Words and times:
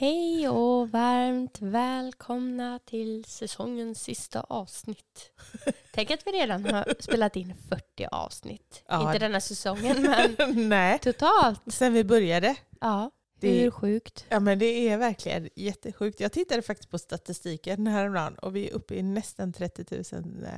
Hej 0.00 0.48
och 0.48 0.90
varmt 0.90 1.58
välkomna 1.62 2.78
till 2.84 3.24
säsongens 3.24 4.02
sista 4.02 4.40
avsnitt. 4.40 5.32
Tänk 5.92 6.10
att 6.10 6.26
vi 6.26 6.30
redan 6.30 6.64
har 6.64 6.94
spelat 7.00 7.36
in 7.36 7.54
40 7.68 8.06
avsnitt. 8.12 8.84
Ja. 8.88 9.06
Inte 9.06 9.18
denna 9.18 9.40
säsongen, 9.40 10.02
men 10.02 10.68
Nej, 10.68 10.98
totalt. 10.98 11.60
sen 11.66 11.92
vi 11.92 12.04
började. 12.04 12.56
Ja, 12.80 13.10
Det- 13.40 13.58
hur 13.60 13.70
sjukt. 13.70 14.24
Ja 14.28 14.40
men 14.40 14.58
det 14.58 14.88
är 14.88 14.96
verkligen 14.98 15.48
jättesjukt. 15.56 16.20
Jag 16.20 16.32
tittade 16.32 16.62
faktiskt 16.62 16.90
på 16.90 16.98
statistiken 16.98 17.86
häromdagen 17.86 18.34
och 18.34 18.56
vi 18.56 18.68
är 18.70 18.74
uppe 18.74 18.94
i 18.94 19.02
nästan 19.02 19.52
30 19.52 19.84
000. 20.12 20.44
eh, 20.44 20.50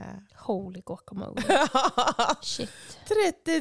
Holy 0.47 0.83
guacamole. 0.87 1.43
Shit. 2.43 2.71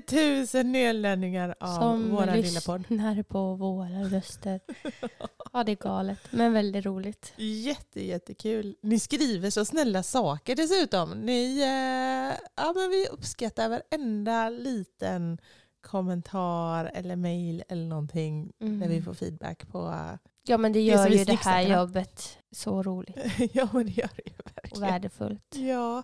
30 0.07 0.57
000 0.57 0.65
nedladdningar 0.65 1.55
av 1.59 1.79
Som 1.79 2.09
vår 2.09 2.25
lilla 2.35 2.61
podd. 2.61 2.81
lyssnar 2.89 3.23
på 3.23 3.55
våra 3.55 4.03
röster. 4.03 4.59
Ja, 5.53 5.63
det 5.63 5.71
är 5.71 5.75
galet, 5.75 6.19
men 6.29 6.53
väldigt 6.53 6.85
roligt. 6.85 7.33
Jätte, 7.37 8.05
jättekul. 8.05 8.75
Ni 8.81 8.99
skriver 8.99 9.49
så 9.49 9.65
snälla 9.65 10.03
saker 10.03 10.55
dessutom. 10.55 11.11
Ni, 11.11 11.59
eh, 11.61 12.37
ja, 12.55 12.73
men 12.75 12.89
vi 12.89 13.07
uppskattar 13.11 13.69
varenda 13.69 14.49
liten 14.49 15.37
kommentar 15.81 16.91
eller 16.93 17.15
mail 17.15 17.63
eller 17.69 17.85
någonting 17.87 18.51
Mm. 18.61 18.79
när 18.79 18.87
vi 18.87 19.01
får 19.01 19.13
feedback 19.13 19.67
på... 19.71 19.95
Ja, 20.43 20.57
men 20.57 20.73
det 20.73 20.79
Det 20.79 20.83
gör 20.83 21.05
är 21.05 21.09
ju 21.09 21.23
det 21.23 21.35
här 21.35 21.61
jobbet 21.61 22.37
så 22.51 22.83
roligt 22.83 23.17
ja 23.53 23.67
men 23.73 23.85
det 23.85 23.91
gör 23.91 24.09
det 24.15 24.23
ju 24.25 24.33
och 24.45 24.51
verkligen. 24.55 24.89
värdefullt. 24.91 25.55
Ja, 25.55 26.03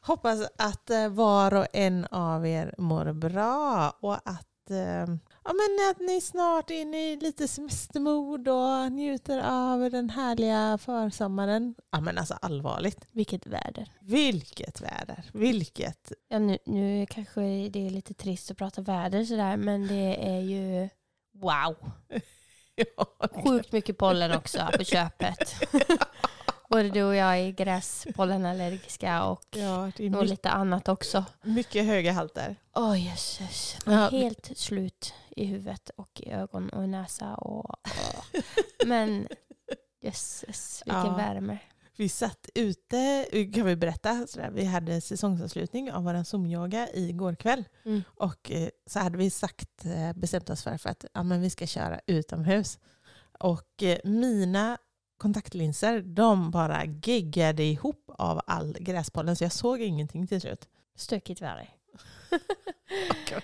hoppas 0.00 0.40
att 0.56 0.90
eh, 0.90 1.08
var 1.08 1.54
och 1.54 1.66
en 1.72 2.04
av 2.04 2.46
er 2.46 2.74
mår 2.78 3.12
bra 3.12 3.92
och 4.00 4.14
att, 4.14 4.70
eh, 4.70 5.14
ja, 5.44 5.52
men 5.52 5.90
att 5.90 6.00
ni 6.00 6.20
snart 6.20 6.70
är 6.70 6.74
inne 6.80 7.12
i 7.12 7.16
lite 7.16 7.48
semestermod 7.48 8.48
och 8.48 8.92
njuter 8.92 9.38
av 9.44 9.90
den 9.90 10.10
härliga 10.10 10.78
försommaren. 10.78 11.74
Ja 11.92 12.00
men 12.00 12.18
alltså 12.18 12.34
allvarligt, 12.42 13.06
Vilket 13.12 13.46
väder. 13.46 13.88
vilket 14.00 14.80
väder, 14.80 15.24
vilket... 15.32 16.12
Ja, 16.28 16.38
nu, 16.38 16.58
nu 16.66 17.06
kanske 17.10 17.40
det 17.68 17.86
är 17.86 17.90
lite 17.90 18.14
trist 18.14 18.50
att 18.50 18.56
prata 18.58 18.82
väder 18.82 19.24
sådär, 19.24 19.56
men 19.56 19.86
det 19.86 20.28
är 20.28 20.40
ju 20.40 20.88
wow. 21.34 21.76
Ja, 22.96 23.28
Sjukt 23.44 23.72
mycket 23.72 23.98
pollen 23.98 24.32
också 24.32 24.68
på 24.78 24.84
köpet. 24.84 25.54
Både 26.68 26.88
du 26.90 27.02
och 27.02 27.14
jag 27.14 27.38
är 27.38 27.50
gräspollenallergiska 27.50 29.24
och 29.24 29.44
ja, 29.50 29.90
nog 29.98 30.24
lite 30.24 30.50
annat 30.50 30.88
också. 30.88 31.24
mycket 31.42 31.86
höga 31.86 32.12
halter. 32.12 32.56
Åh 32.74 32.92
oh, 32.92 33.06
jösses. 33.06 33.76
Ja, 33.86 34.08
Helt 34.08 34.50
slut 34.58 35.14
i 35.36 35.44
huvudet 35.44 35.90
och 35.96 36.20
i 36.20 36.30
ögon 36.30 36.68
och 36.68 36.84
i 36.84 36.86
näsa. 36.86 37.34
Och, 37.34 37.70
åh. 37.70 38.42
Men 38.86 39.28
jösses, 40.00 40.82
vilken 40.86 41.04
Ja. 41.04 41.16
värme. 41.16 41.58
Vi 41.96 42.08
satt 42.08 42.48
ute, 42.54 43.26
kan 43.54 43.66
vi 43.66 43.76
berätta, 43.76 44.26
sådär, 44.26 44.50
vi 44.50 44.64
hade 44.64 45.00
säsongsavslutning 45.00 45.92
av 45.92 46.04
vår 46.04 46.24
Zoom-yoga 46.24 46.88
igår 46.94 47.34
kväll. 47.34 47.64
Mm. 47.84 48.02
Och 48.16 48.50
eh, 48.50 48.68
så 48.86 48.98
hade 48.98 49.18
vi 49.18 49.30
sagt, 49.30 49.84
eh, 49.84 50.12
bestämt 50.12 50.50
oss 50.50 50.62
för, 50.62 50.76
för 50.78 50.90
att 50.90 51.04
ja, 51.14 51.22
men 51.22 51.40
vi 51.40 51.50
ska 51.50 51.66
köra 51.66 52.00
utomhus. 52.06 52.78
Och 53.38 53.82
eh, 53.82 53.98
mina 54.04 54.78
kontaktlinser, 55.18 56.00
de 56.02 56.50
bara 56.50 56.84
geggade 56.84 57.62
ihop 57.62 58.10
av 58.18 58.40
all 58.46 58.76
gräspollen 58.80 59.36
så 59.36 59.44
jag 59.44 59.52
såg 59.52 59.80
ingenting 59.80 60.26
till 60.26 60.40
slut. 60.40 60.68
Stökigt 60.96 61.40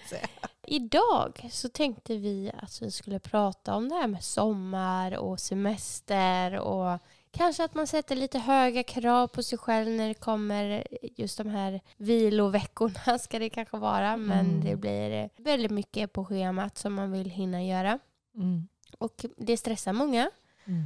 säga. 0.09 0.27
Idag 0.67 1.49
så 1.51 1.69
tänkte 1.69 2.17
vi 2.17 2.53
att 2.59 2.83
vi 2.83 2.91
skulle 2.91 3.19
prata 3.19 3.75
om 3.75 3.89
det 3.89 3.95
här 3.95 4.07
med 4.07 4.25
sommar 4.25 5.17
och 5.17 5.41
semester 5.41 6.59
och 6.59 6.99
kanske 7.31 7.65
att 7.65 7.75
man 7.75 7.87
sätter 7.87 8.17
lite 8.17 8.39
höga 8.39 8.83
krav 8.83 9.27
på 9.29 9.43
sig 9.43 9.59
själv 9.59 9.89
när 9.91 10.09
det 10.09 10.15
kommer 10.15 10.87
just 11.17 11.39
de 11.39 11.49
här 11.51 11.81
viloveckorna 11.97 13.19
ska 13.21 13.39
det 13.39 13.51
kanske 13.51 13.77
vara 13.79 14.17
men 14.17 14.47
Mm. 14.47 14.65
det 14.65 14.77
blir 14.77 15.31
väldigt 15.37 15.71
mycket 15.71 16.13
på 16.13 16.25
schemat 16.25 16.79
som 16.79 16.95
man 16.95 17.13
vill 17.13 17.31
hinna 17.31 17.65
göra 17.65 17.99
Mm. 18.37 18.69
och 18.99 19.25
det 19.37 19.57
stressar 19.57 19.93
många. 19.93 20.31
Mm. 20.65 20.85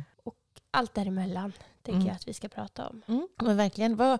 Allt 0.70 0.94
däremellan 0.94 1.52
tänker 1.82 1.96
Mm. 2.00 2.06
jag 2.06 2.14
att 2.14 2.28
vi 2.28 2.34
ska 2.34 2.48
prata 2.48 2.88
om. 2.88 3.02
Mm. 3.06 3.28
Men 3.42 3.56
verkligen, 3.56 3.96
vad, 3.96 4.18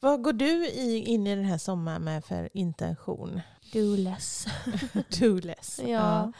vad 0.00 0.22
går 0.22 0.32
du 0.32 0.66
i, 0.66 1.04
in 1.06 1.26
i 1.26 1.34
den 1.36 1.44
här 1.44 1.58
sommaren 1.58 2.04
med 2.04 2.24
för 2.24 2.48
intention? 2.52 3.40
Do 3.72 3.96
less. 3.96 4.46
Do 5.20 5.40
less. 5.40 5.80
Ja. 5.86 6.32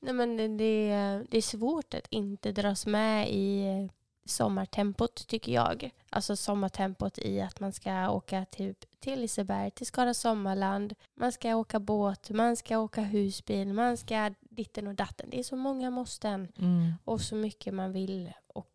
Nej, 0.00 0.12
men 0.14 0.36
det, 0.36 0.48
det, 0.48 0.88
det 1.30 1.36
är 1.38 1.42
svårt 1.42 1.94
att 1.94 2.06
inte 2.10 2.52
dras 2.52 2.86
med 2.86 3.28
i 3.30 3.88
sommartempot 4.24 5.26
tycker 5.26 5.52
jag. 5.52 5.90
Alltså 6.10 6.36
sommartempot 6.36 7.18
i 7.18 7.40
att 7.40 7.60
man 7.60 7.72
ska 7.72 8.10
åka 8.10 8.44
typ 8.44 9.00
till 9.00 9.20
Liseberg, 9.20 9.70
till 9.70 9.86
Skara 9.86 10.14
Sommarland. 10.14 10.94
Man 11.16 11.32
ska 11.32 11.54
åka 11.54 11.80
båt, 11.80 12.30
man 12.30 12.56
ska 12.56 12.78
åka 12.78 13.00
husbil, 13.00 13.72
man 13.72 13.96
ska 13.96 14.30
ditten 14.40 14.86
och 14.86 14.94
datten. 14.94 15.28
Det 15.30 15.38
är 15.38 15.42
så 15.42 15.56
många 15.56 15.90
måsten 15.90 16.48
Mm. 16.58 16.92
och 17.04 17.20
så 17.20 17.34
mycket 17.34 17.74
man 17.74 17.92
vill. 17.92 18.32
Och 18.54 18.66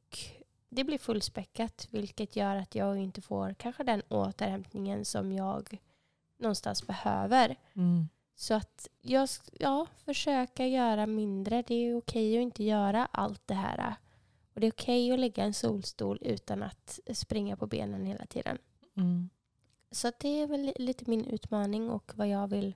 det 0.70 0.84
blir 0.84 0.98
fullspäckat 0.98 1.88
vilket 1.92 2.36
gör 2.36 2.56
att 2.56 2.76
jag 2.76 2.98
inte 2.98 3.22
får 3.22 3.54
kanske 3.54 3.84
den 3.84 4.02
återhämtningen 4.10 5.06
som 5.06 5.32
jag 5.32 5.78
någonstans 6.38 6.88
behöver. 6.88 7.56
Mm. 7.74 8.08
Så 8.36 8.54
att 8.54 8.88
jag 9.02 9.30
ja, 9.60 9.88
försöka 10.06 10.68
göra 10.68 11.06
mindre. 11.06 11.64
Det 11.68 11.76
är 11.76 11.98
okej 11.98 12.38
att 12.38 12.42
inte 12.42 12.64
göra 12.64 13.06
allt 13.12 13.42
det 13.48 13.54
här. 13.54 13.96
Och 14.54 14.62
det 14.62 14.68
är 14.68 14.72
okej 14.72 15.12
att 15.12 15.20
lägga 15.20 15.44
en 15.44 15.54
solstol 15.54 16.18
utan 16.22 16.64
att 16.64 17.00
springa 17.14 17.58
på 17.58 17.68
benen 17.68 18.06
hela 18.06 18.26
tiden. 18.26 18.58
Mm. 18.98 19.30
Så 19.92 20.12
det 20.20 20.42
är 20.42 20.48
väl 20.48 20.62
li- 20.62 20.74
lite 20.76 21.10
min 21.10 21.26
utmaning 21.26 21.90
och 21.90 22.12
vad 22.16 22.28
jag 22.28 22.48
vill 22.48 22.76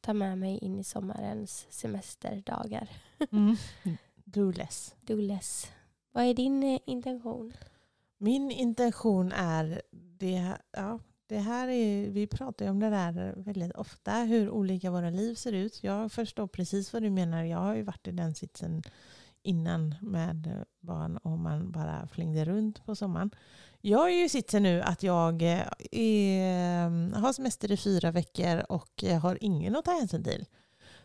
ta 0.00 0.12
med 0.12 0.38
mig 0.38 0.58
in 0.58 0.78
i 0.78 0.84
sommarens 0.84 1.66
semesterdagar. 1.70 2.88
Mm. 3.30 3.56
Do 4.24 4.50
less. 4.50 4.94
Do 5.00 5.16
less. 5.16 5.72
Vad 6.14 6.24
är 6.24 6.34
din 6.34 6.62
eh, 6.62 6.80
intention? 6.86 7.52
Min 8.18 8.50
intention 8.50 9.32
är, 9.32 9.82
det, 9.90 10.58
ja, 10.70 10.98
det 11.26 11.38
här 11.38 11.68
är, 11.68 12.10
vi 12.10 12.26
pratar 12.26 12.64
ju 12.64 12.70
om 12.70 12.80
det 12.80 12.90
där 12.90 13.34
väldigt 13.36 13.72
ofta, 13.72 14.12
hur 14.12 14.50
olika 14.50 14.90
våra 14.90 15.10
liv 15.10 15.34
ser 15.34 15.52
ut. 15.52 15.82
Jag 15.82 16.12
förstår 16.12 16.46
precis 16.46 16.92
vad 16.92 17.02
du 17.02 17.10
menar. 17.10 17.44
Jag 17.44 17.58
har 17.58 17.74
ju 17.74 17.82
varit 17.82 18.08
i 18.08 18.10
den 18.10 18.34
sitsen 18.34 18.82
innan 19.42 19.94
med 20.00 20.64
barn 20.80 21.16
och 21.16 21.38
man 21.38 21.72
bara 21.72 22.08
flängde 22.08 22.44
runt 22.44 22.84
på 22.86 22.96
sommaren. 22.96 23.30
Jag 23.80 24.12
är 24.12 24.22
ju 24.22 24.28
sitsen 24.28 24.62
nu 24.62 24.82
att 24.82 25.02
jag 25.02 25.42
eh, 25.42 25.66
är, 25.90 27.14
har 27.14 27.32
semester 27.32 27.72
i 27.72 27.76
fyra 27.76 28.10
veckor 28.10 28.64
och 28.68 29.04
har 29.22 29.38
ingen 29.40 29.76
att 29.76 29.84
ta 29.84 29.92
hänsyn 29.92 30.24
till. 30.24 30.46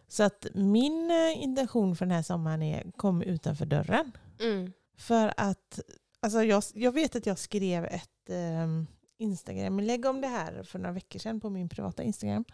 Så 0.07 0.23
att 0.23 0.47
min 0.53 1.11
eh, 1.11 1.43
intention 1.43 1.95
för 1.95 2.05
den 2.05 2.15
här 2.15 2.23
sommaren 2.23 2.61
är 2.61 2.91
kom 2.91 3.21
utanför 3.21 3.65
dörren. 3.65 4.11
Mm. 4.39 4.73
För 4.99 5.33
att 5.37 5.79
alltså 6.19 6.43
jag, 6.43 6.63
jag 6.73 6.91
vet 6.91 7.15
att 7.15 7.25
jag 7.25 7.37
skrev 7.37 7.85
ett 7.85 8.29
eh, 8.29 8.83
Instagram-inlägg 9.17 10.05
om 10.05 10.21
det 10.21 10.27
här 10.27 10.63
för 10.63 10.79
några 10.79 10.91
veckor 10.91 11.19
sedan 11.19 11.39
på 11.39 11.49
min 11.49 11.69
privata 11.69 12.03
Instagram. 12.03 12.45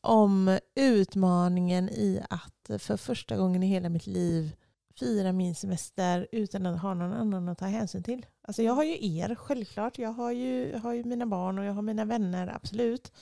Om 0.00 0.58
utmaningen 0.74 1.88
i 1.88 2.22
att 2.30 2.82
för 2.82 2.96
första 2.96 3.36
gången 3.36 3.62
i 3.62 3.66
hela 3.66 3.88
mitt 3.88 4.06
liv 4.06 4.56
fira 4.98 5.32
min 5.32 5.54
semester 5.54 6.26
utan 6.32 6.66
att 6.66 6.82
ha 6.82 6.94
någon 6.94 7.12
annan 7.12 7.48
att 7.48 7.58
ta 7.58 7.66
hänsyn 7.66 8.02
till. 8.02 8.26
Alltså 8.42 8.62
jag 8.62 8.72
har 8.72 8.84
ju 8.84 9.16
er, 9.16 9.34
självklart. 9.34 9.98
Jag 9.98 10.12
har 10.12 10.32
ju, 10.32 10.76
har 10.76 10.92
ju 10.92 11.04
mina 11.04 11.26
barn 11.26 11.58
och 11.58 11.64
jag 11.64 11.72
har 11.72 11.82
mina 11.82 12.04
vänner, 12.04 12.48
absolut. 12.54 13.12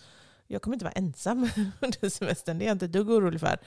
Jag 0.47 0.63
kommer 0.63 0.75
inte 0.75 0.85
vara 0.85 0.93
ensam 0.93 1.49
under 1.81 2.09
semestern, 2.09 2.59
det 2.59 2.65
är 2.65 2.67
jag 2.67 2.75
inte 2.75 2.85
ett 2.85 2.93
dugg 2.93 3.11
orolig 3.11 3.41
för. 3.41 3.59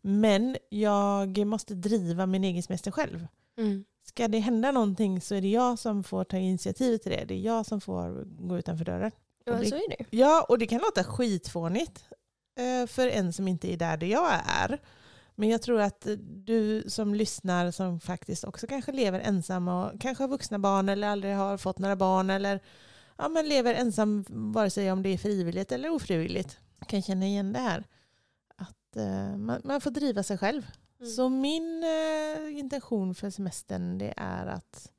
Men 0.00 0.56
jag 0.68 1.46
måste 1.46 1.74
driva 1.74 2.26
min 2.26 2.44
egen 2.44 2.62
semester 2.62 2.90
själv. 2.90 3.26
Mm. 3.58 3.84
Ska 4.08 4.28
det 4.28 4.38
hända 4.38 4.70
någonting 4.72 5.20
så 5.20 5.34
är 5.34 5.40
det 5.40 5.48
jag 5.48 5.78
som 5.78 6.04
får 6.04 6.24
ta 6.24 6.36
initiativ 6.36 6.98
till 6.98 7.12
det. 7.12 7.24
Det 7.24 7.34
är 7.34 7.38
jag 7.40 7.66
som 7.66 7.80
får 7.80 8.24
gå 8.48 8.58
utanför 8.58 8.84
dörren. 8.84 9.10
Ja, 9.44 9.52
det- 9.52 9.66
så 9.66 9.74
är 9.74 9.88
det. 9.98 10.04
Ja, 10.10 10.46
och 10.48 10.58
det 10.58 10.66
kan 10.66 10.80
låta 10.80 11.04
skitfånigt. 11.04 12.04
eh, 12.58 12.86
för 12.86 13.08
en 13.08 13.32
som 13.32 13.48
inte 13.48 13.72
är 13.72 13.76
där, 13.76 13.96
där 13.96 14.06
jag 14.06 14.32
är. 14.46 14.78
Men 15.34 15.48
jag 15.48 15.62
tror 15.62 15.80
att 15.80 16.06
du 16.20 16.84
som 16.90 17.14
lyssnar 17.14 17.70
som 17.70 18.00
faktiskt 18.00 18.44
också 18.44 18.66
kanske 18.66 18.92
lever 18.92 19.20
ensam 19.20 19.68
och 19.68 20.00
kanske 20.00 20.22
har 20.24 20.28
vuxna 20.28 20.58
barn 20.58 20.88
eller 20.88 21.08
aldrig 21.08 21.34
har 21.36 21.56
fått 21.56 21.78
några 21.78 21.96
barn 21.96 22.30
eller 22.30 22.60
ja, 23.16 23.28
men 23.28 23.48
lever 23.48 23.74
ensam 23.74 24.24
vare 24.28 24.70
sig 24.70 24.92
om 24.92 25.02
det 25.02 25.08
är 25.08 25.18
frivilligt 25.18 25.72
eller 25.72 25.90
ofrivilligt 25.90 26.58
kan 26.88 27.02
känna 27.02 27.26
igen 27.26 27.52
det 27.52 27.58
här. 27.58 27.84
Att 28.56 28.96
eh, 28.96 29.36
man, 29.36 29.60
man, 29.64 29.80
får 29.80 29.90
driva 29.90 30.22
sig 30.22 30.38
själv. 30.38 30.66
Mm. 31.00 31.10
Så 31.10 31.28
min 31.28 31.84
eh, 31.84 32.58
intention 32.58 33.14
för 33.14 33.30
semestern 33.30 33.98
det 33.98 34.14
är 34.16 34.46
att 34.46 34.92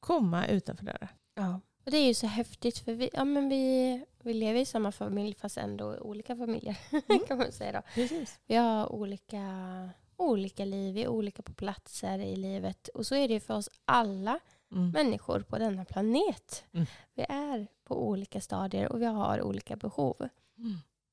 komma 0.00 0.46
utanför 0.46 0.84
dörren. 0.84 1.08
Ja. 1.34 1.60
Och 1.84 1.90
det 1.90 1.96
är 1.96 2.06
ju 2.06 2.14
så 2.14 2.26
häftigt 2.26 2.78
för 2.78 2.92
vi, 2.92 3.10
ja, 3.12 3.24
men 3.24 3.48
vi, 3.48 4.04
vi 4.22 4.34
lever 4.34 4.60
i 4.60 4.64
samma 4.64 4.92
familj 4.92 5.34
fast 5.34 5.56
ändå 5.56 5.96
olika 5.98 6.36
familjer. 6.36 6.78
Mm. 7.08 7.26
kan 7.26 7.38
man 7.38 7.52
säga 7.52 7.72
då. 7.72 7.82
Precis. 7.94 8.40
Vi 8.46 8.54
har 8.54 8.92
olika, 8.92 9.90
olika 10.16 10.64
liv, 10.64 10.94
vi 10.94 11.02
är 11.02 11.08
olika 11.08 11.42
på 11.42 11.52
platser 11.52 12.18
i 12.18 12.36
livet. 12.36 12.88
Och 12.88 13.06
så 13.06 13.14
är 13.14 13.28
det 13.28 13.40
för 13.40 13.54
oss 13.54 13.70
alla 13.84 14.40
mm. 14.72 14.90
människor 14.90 15.40
på 15.40 15.58
denna 15.58 15.84
planet. 15.84 16.64
Mm. 16.72 16.86
Vi 17.14 17.26
är 17.28 17.66
på 17.84 18.08
olika 18.08 18.40
stadier 18.40 18.92
och 18.92 19.00
vi 19.00 19.06
har 19.06 19.42
olika 19.42 19.76
behov. 19.76 20.28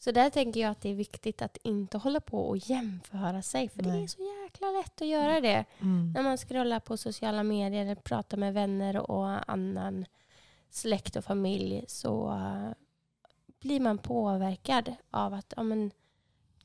Så 0.03 0.11
där 0.11 0.29
tänker 0.29 0.59
jag 0.59 0.71
att 0.71 0.81
det 0.81 0.89
är 0.89 0.95
viktigt 0.95 1.41
att 1.41 1.57
inte 1.63 1.97
hålla 1.97 2.19
på 2.19 2.49
och 2.49 2.57
jämföra 2.57 3.41
sig. 3.41 3.69
För 3.69 3.83
Nej. 3.83 3.97
det 3.97 4.03
är 4.03 4.07
så 4.07 4.43
jäkla 4.43 4.67
lätt 4.67 5.01
att 5.01 5.07
göra 5.07 5.41
det. 5.41 5.65
Mm. 5.79 6.11
När 6.11 6.23
man 6.23 6.37
scrollar 6.37 6.79
på 6.79 6.97
sociala 6.97 7.43
medier 7.43 7.81
eller 7.81 7.95
pratar 7.95 8.37
med 8.37 8.53
vänner 8.53 9.11
och 9.11 9.51
annan 9.51 10.05
släkt 10.69 11.15
och 11.15 11.25
familj 11.25 11.85
så 11.87 12.31
uh, 12.31 12.71
blir 13.59 13.79
man 13.79 13.97
påverkad 13.97 14.95
av 15.11 15.33
att 15.33 15.53
ja, 15.57 15.63
men, 15.63 15.91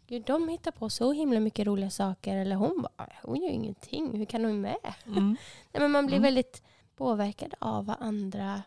gud, 0.07 0.23
de 0.27 0.49
hittar 0.49 0.71
på 0.71 0.91
så 0.91 1.13
himla 1.13 1.41
mycket 1.41 1.67
roliga 1.67 1.91
saker. 1.91 2.37
Eller 2.37 2.57
hon 2.57 2.83
bara, 2.83 3.13
hon 3.23 3.43
gör 3.43 3.51
ingenting, 3.51 4.19
hur 4.19 4.27
kan 4.27 4.45
hon 4.45 4.61
med? 4.61 4.95
Mm. 5.07 5.37
Nej, 5.73 5.81
men 5.81 5.91
man 5.91 6.07
blir 6.07 6.17
mm. 6.17 6.25
väldigt 6.25 6.63
påverkad 6.97 7.55
av 7.59 7.87
vad 7.87 7.97
andra 8.01 8.63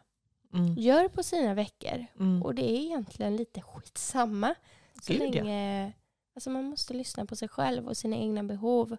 mm. 0.53 0.73
gör 0.77 1.07
på 1.07 1.23
sina 1.23 1.53
veckor. 1.53 2.05
Mm. 2.19 2.43
Och 2.43 2.55
det 2.55 2.71
är 2.71 2.79
egentligen 2.79 3.35
lite 3.35 3.61
skitsamma. 3.61 4.55
Så 5.01 5.13
Gud, 5.13 5.19
länge, 5.19 5.85
ja. 5.85 5.91
alltså 6.35 6.49
man 6.49 6.65
måste 6.65 6.93
lyssna 6.93 7.25
på 7.25 7.35
sig 7.35 7.47
själv 7.47 7.87
och 7.87 7.97
sina 7.97 8.15
egna 8.15 8.43
behov 8.43 8.97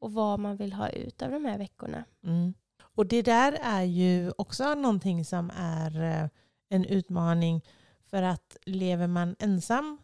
och 0.00 0.12
vad 0.12 0.40
man 0.40 0.56
vill 0.56 0.72
ha 0.72 0.88
ut 0.88 1.22
av 1.22 1.30
de 1.30 1.44
här 1.44 1.58
veckorna. 1.58 2.04
Mm. 2.24 2.54
Och 2.80 3.06
det 3.06 3.22
där 3.22 3.58
är 3.62 3.82
ju 3.82 4.32
också 4.38 4.74
någonting 4.74 5.24
som 5.24 5.50
är 5.56 6.02
eh, 6.02 6.28
en 6.68 6.84
utmaning 6.84 7.64
för 8.10 8.22
att 8.22 8.56
lever 8.66 9.06
man 9.06 9.36
ensam 9.38 9.98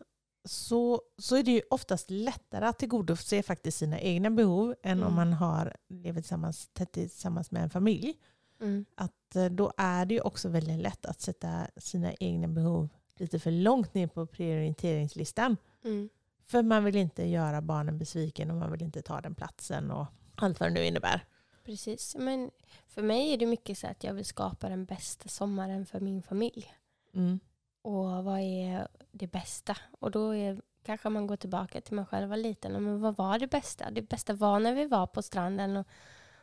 så, 0.45 1.03
så 1.19 1.37
är 1.37 1.43
det 1.43 1.51
ju 1.51 1.63
oftast 1.71 2.11
lättare 2.11 2.67
att 2.67 2.79
tillgodose 2.79 3.43
faktiskt 3.43 3.79
sina 3.79 4.01
egna 4.01 4.31
behov 4.31 4.75
än 4.83 4.93
mm. 4.93 5.09
om 5.09 5.15
man 5.15 5.33
har 5.33 5.77
lever 5.89 6.21
tillsammans, 6.21 6.71
tätt 6.73 6.93
tillsammans 6.93 7.51
med 7.51 7.63
en 7.63 7.71
familj. 7.71 8.15
Mm. 8.63 8.85
Att 8.95 9.37
eh, 9.37 9.45
då 9.45 9.73
är 9.77 10.07
det 10.07 10.15
ju 10.15 10.21
också 10.21 10.49
väldigt 10.49 10.79
lätt 10.79 11.07
att 11.07 11.21
sätta 11.21 11.67
sina 11.77 12.13
egna 12.13 12.49
behov 12.49 12.89
lite 13.17 13.39
för 13.39 13.51
långt 13.51 13.95
ner 13.95 14.07
på 14.07 14.27
prioriteringslistan. 14.27 15.57
Mm. 15.85 16.09
För 16.47 16.63
man 16.63 16.85
vill 16.85 16.97
inte 16.97 17.29
göra 17.29 17.63
barnen 17.63 17.99
besviken 17.99 18.51
och 18.51 18.57
man 18.57 18.73
vill 18.73 18.83
inte 18.83 19.03
ta 19.03 19.21
den 19.21 19.35
platsen 19.35 19.91
och 19.91 20.07
allt 20.35 20.61
vad 20.61 20.69
det 20.69 20.75
nu 20.75 20.87
innebär. 20.87 21.25
Precis. 21.65 22.17
Men 22.19 22.51
för 22.87 23.03
mig 23.03 23.33
är 23.33 23.39
det 23.39 23.47
mycket 23.47 23.79
så 23.79 23.87
att 23.87 24.05
jag 24.05 24.15
vill 24.15 24.25
skapa 24.25 24.69
den 24.69 24.85
bästa 24.85 25.29
sommaren 25.29 25.87
för 25.87 26.01
min 26.01 26.23
familj. 26.23 26.75
Mm. 27.15 27.41
Och 27.83 28.25
vad 28.25 28.41
är 28.41 28.89
det 29.13 29.27
bästa? 29.27 29.77
Och 30.01 30.11
då 30.11 30.35
är, 30.35 30.63
kanske 30.83 31.09
man 31.09 31.27
går 31.27 31.37
tillbaka 31.37 31.81
till 31.81 31.95
mig 31.95 32.05
själv 32.05 32.29
var 32.29 32.37
liten. 32.37 32.73
Men 32.73 33.01
vad 33.01 33.17
var 33.17 33.39
det 33.39 33.47
bästa? 33.47 33.91
Det 33.91 34.03
bästa 34.03 34.35
var 34.35 34.61
när 34.61 34.75
vi 34.75 34.87
var 34.87 35.07
på 35.07 35.23
stranden 35.23 35.77
och, 35.77 35.87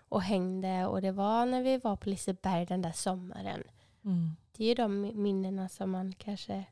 och 0.10 0.22
hängde. 0.22 0.86
Och 0.86 1.02
det 1.02 1.12
var 1.12 1.46
när 1.46 1.64
vi 1.64 1.78
var 1.78 1.96
på 1.96 2.10
Liseberg 2.10 2.66
den 2.66 2.82
där 2.82 2.92
sommaren. 2.92 3.64
Mm. 4.06 4.36
Det 4.52 4.64
är 4.64 4.68
ju 4.68 4.76
de 4.76 5.22
minnena 5.24 5.70
som 5.70 5.92
man 5.92 6.14
kanske 6.14 6.66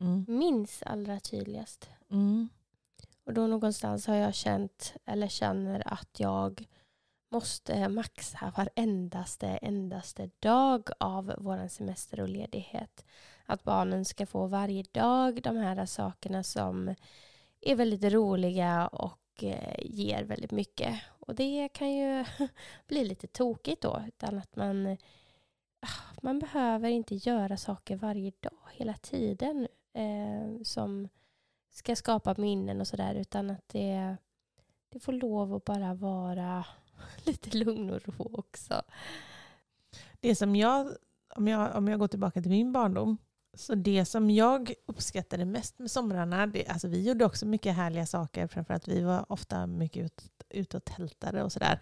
mm. 0.00 0.24
minns 0.28 0.82
allra 0.82 1.20
tydligast. 1.20 1.90
Mm. 2.10 2.48
Och 3.24 3.34
då 3.34 3.46
någonstans 3.46 4.06
har 4.06 4.14
jag 4.14 4.34
känt, 4.34 4.94
eller 5.04 5.28
känner 5.28 5.92
att 5.92 6.20
jag 6.20 6.66
måste 7.30 7.88
maxa 7.88 8.52
varendaste 8.56 9.46
endaste 9.46 10.30
dag 10.38 10.88
av 11.00 11.34
vår 11.38 11.68
semester 11.68 12.20
och 12.20 12.28
ledighet. 12.28 13.04
Att 13.46 13.64
barnen 13.64 14.04
ska 14.04 14.26
få 14.26 14.46
varje 14.46 14.84
dag 14.92 15.42
de 15.42 15.56
här 15.56 15.86
sakerna 15.86 16.42
som 16.42 16.94
är 17.60 17.74
väldigt 17.74 18.12
roliga 18.12 18.86
och 18.86 19.18
Eh, 19.42 19.74
ger 19.78 20.24
väldigt 20.24 20.50
mycket. 20.50 21.00
Och 21.20 21.34
det 21.34 21.68
kan 21.68 21.92
ju 21.92 22.24
bli 22.88 23.04
lite 23.04 23.26
tokigt 23.26 23.82
då, 23.82 24.02
utan 24.08 24.38
att 24.38 24.56
man, 24.56 24.96
ah, 25.80 26.20
man 26.22 26.38
behöver 26.38 26.88
inte 26.88 27.14
göra 27.14 27.56
saker 27.56 27.96
varje 27.96 28.32
dag 28.40 28.58
hela 28.72 28.94
tiden 28.94 29.68
eh, 29.92 30.62
som 30.62 31.08
ska 31.70 31.96
skapa 31.96 32.34
minnen 32.38 32.80
och 32.80 32.86
sådär, 32.86 33.14
utan 33.14 33.50
att 33.50 33.68
det, 33.68 34.16
det 34.88 35.00
får 35.00 35.12
lov 35.12 35.54
att 35.54 35.64
bara 35.64 35.94
vara 35.94 36.64
lite 37.24 37.58
lugn 37.58 37.90
och 37.90 38.08
ro 38.08 38.30
också. 38.32 38.82
Det 40.20 40.34
som 40.34 40.56
jag, 40.56 40.96
om 41.36 41.48
jag, 41.48 41.76
om 41.76 41.88
jag 41.88 41.98
går 41.98 42.08
tillbaka 42.08 42.42
till 42.42 42.50
min 42.50 42.72
barndom, 42.72 43.18
så 43.58 43.74
det 43.74 44.04
som 44.04 44.30
jag 44.30 44.72
uppskattade 44.86 45.44
mest 45.44 45.78
med 45.78 45.90
somrarna, 45.90 46.46
det, 46.46 46.66
alltså 46.66 46.88
vi 46.88 47.08
gjorde 47.08 47.24
också 47.24 47.46
mycket 47.46 47.76
härliga 47.76 48.06
saker, 48.06 48.46
framförallt 48.46 48.88
vi 48.88 49.02
var 49.02 49.32
ofta 49.32 49.66
mycket 49.66 50.04
ute 50.04 50.22
ut 50.50 50.74
och 50.74 50.84
tältade 50.84 51.42
och 51.42 51.52
sådär. 51.52 51.80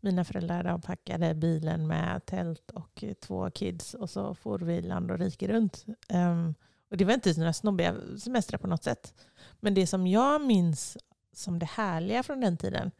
Mina 0.00 0.24
föräldrar 0.24 0.78
packade 0.78 1.34
bilen 1.34 1.86
med 1.86 2.26
tält 2.26 2.70
och 2.70 3.04
två 3.20 3.50
kids 3.50 3.94
och 3.94 4.10
så 4.10 4.34
for 4.34 4.58
vi 4.58 4.82
land 4.82 5.10
och 5.10 5.18
rike 5.18 5.48
runt. 5.48 5.86
Um, 6.12 6.54
och 6.90 6.96
det 6.96 7.04
var 7.04 7.14
inte 7.14 7.38
några 7.38 7.52
snobbiga 7.52 7.94
semestrar 8.18 8.58
på 8.58 8.66
något 8.66 8.84
sätt. 8.84 9.14
Men 9.60 9.74
det 9.74 9.86
som 9.86 10.06
jag 10.06 10.40
minns 10.40 10.98
som 11.32 11.58
det 11.58 11.66
härliga 11.66 12.22
från 12.22 12.40
den 12.40 12.56
tiden, 12.56 12.90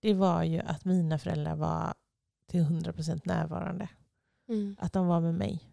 det 0.00 0.14
var 0.14 0.42
ju 0.42 0.60
att 0.60 0.84
mina 0.84 1.18
föräldrar 1.18 1.56
var 1.56 1.94
till 2.46 2.60
100% 2.60 3.20
närvarande. 3.24 3.88
Mm. 4.48 4.76
Att 4.78 4.92
de 4.92 5.06
var 5.06 5.20
med 5.20 5.34
mig. 5.34 5.71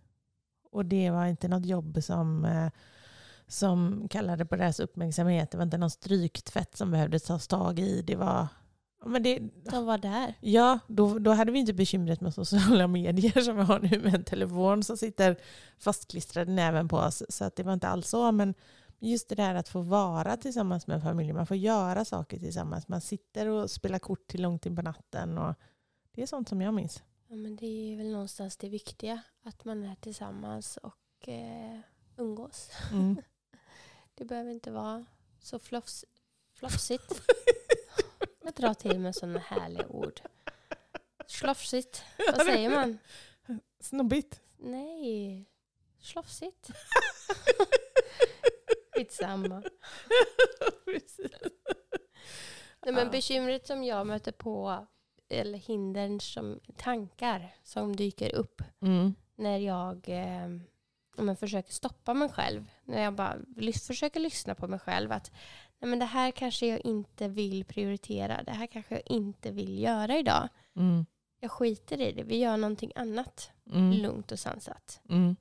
Och 0.72 0.86
det 0.86 1.10
var 1.10 1.26
inte 1.26 1.48
något 1.48 1.66
jobb 1.66 2.04
som, 2.04 2.46
eh, 2.46 2.70
som 3.48 4.08
kallade 4.10 4.46
på 4.46 4.56
deras 4.56 4.80
uppmärksamhet. 4.80 5.52
Det 5.52 5.58
var 5.58 5.64
inte 5.64 5.78
någon 5.78 5.90
stryktvätt 5.90 6.78
som 6.78 6.92
behövde 6.92 7.20
tas 7.20 7.48
tag 7.48 7.80
i. 7.80 8.02
Det 8.02 8.16
var, 8.16 8.48
men 9.06 9.24
det, 9.24 9.40
de 9.72 9.86
var 9.86 9.98
där. 9.98 10.34
Ja, 10.40 10.80
då, 10.88 11.20
då 11.20 11.32
hade 11.32 11.52
vi 11.52 11.60
inte 11.60 11.74
bekymret 11.74 12.22
med 12.22 12.34
sociala 12.34 12.88
medier 12.98 13.42
som 13.42 13.58
vi 13.58 13.64
har 13.64 13.80
nu 13.80 14.00
med 14.00 14.16
en 14.16 14.24
telefon 14.24 14.84
som 14.84 14.98
sitter 14.98 15.38
fastklistrad 15.80 16.50
i 16.50 16.52
näven 16.52 16.88
på 16.88 16.98
oss. 16.98 17.24
Så 17.30 17.46
att 17.46 17.56
det 17.56 17.64
var 17.64 17.74
inte 17.74 17.88
alls 17.88 18.10
så. 18.10 18.32
Men 18.32 18.54
just 19.00 19.30
det 19.30 19.36
där 19.36 19.56
att 19.56 19.70
få 19.70 19.82
vara 19.82 20.38
tillsammans 20.38 20.88
med 20.88 21.04
familjen. 21.04 21.36
Man 21.36 21.48
får 21.48 21.58
göra 21.58 22.06
saker 22.06 22.40
tillsammans. 22.40 22.88
Man 22.88 23.02
sitter 23.02 23.48
och 23.48 23.72
spelar 23.72 24.00
kort 24.00 24.28
till 24.28 24.42
långt 24.42 24.66
in 24.66 24.76
på 24.76 24.82
natten. 24.82 25.38
Och 25.38 25.56
det 26.16 26.22
är 26.22 26.26
sånt 26.26 26.50
som 26.50 26.62
jag 26.62 26.74
minns. 26.74 27.04
Ja, 27.32 27.36
men 27.36 27.56
det 27.56 27.94
är 27.94 27.98
väl 27.98 28.12
någonstans 28.12 28.58
det 28.58 28.70
viktiga. 28.70 29.22
Att 29.44 29.66
man 29.66 29.84
är 29.84 29.96
tillsammans 29.96 30.78
och 30.78 31.30
eh, 31.30 31.80
umgås. 32.18 32.72
Mm. 32.92 33.22
det 34.16 34.26
behöver 34.26 34.52
inte 34.52 34.72
vara 34.72 35.06
så 35.40 35.60
flofs, 35.60 36.06
flofsigt. 36.54 37.22
jag 38.44 38.54
drar 38.54 38.74
till 38.74 39.00
med 39.00 39.16
sådana 39.16 39.40
härliga 39.40 39.88
ord. 39.88 40.22
Slofsigt. 41.28 42.04
Vad 42.18 42.46
säger 42.46 42.70
man? 42.70 42.98
Snobbigt. 43.80 44.42
Nej. 44.58 45.46
Slofsigt. 46.00 46.70
Skitsamma. 48.96 49.64
Nej, 52.82 52.94
men 52.94 53.12
bekymret 53.12 53.68
som 53.68 53.84
jag 53.84 54.08
möter 54.08 54.32
på, 54.32 54.88
eller 55.30 55.58
hindren 55.58 56.20
som 56.20 56.60
tankar 56.78 57.56
som 57.64 57.96
dyker 57.96 58.36
upp 58.36 58.62
mm. 58.82 59.16
när 59.36 59.58
jag 59.58 60.10
eh, 60.10 61.36
försöker 61.36 61.74
stoppa 61.74 62.14
mig 62.14 62.30
själv. 62.30 62.72
När 62.84 63.02
jag 63.02 63.14
bara 63.14 63.38
försöker 63.88 64.20
lyssna 64.20 64.56
på 64.56 64.68
mig 64.68 64.80
själv. 64.80 65.12
Att 65.12 65.32
nej, 65.80 65.90
men 65.90 66.00
det 66.00 66.06
här 66.06 66.32
kanske 66.32 66.68
jag 66.68 66.80
inte 66.86 67.28
vill 67.28 67.66
prioritera. 67.66 68.44
Det 68.44 68.52
här 68.52 68.68
kanske 68.68 68.96
jag 68.96 69.04
inte 69.06 69.52
vill 69.52 69.80
göra 69.80 70.18
idag. 70.18 70.50
Mm. 70.76 71.06
Jag 71.40 71.52
skiter 71.52 72.02
i 72.02 72.12
det. 72.12 72.24
Vi 72.24 72.38
gör 72.38 72.58
någonting 72.58 72.92
annat. 72.96 73.52
Mm. 73.72 73.92
Lugnt 73.92 74.32
och 74.32 74.40
sansat. 74.40 75.02
Mm. 75.10 75.36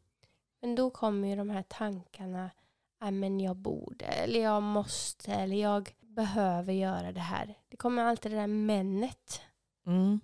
Men 0.61 0.75
då 0.75 0.90
kommer 0.90 1.28
ju 1.28 1.37
de 1.37 1.50
här 1.50 1.62
tankarna 1.62 2.50
men 3.00 3.40
jag 3.40 3.57
borde, 3.57 4.04
eller 4.04 4.40
jag 4.40 4.62
måste, 4.62 5.33
eller 5.33 5.57
jag 5.57 5.95
behöver 6.00 6.73
göra 6.73 7.12
det 7.12 7.21
här. 7.21 7.54
Det 7.68 7.76
kommer 7.76 8.04
alltid 8.04 8.33
det 8.33 8.38
där 8.38 8.47
männet. 8.47 9.40
Mm. 9.88 10.21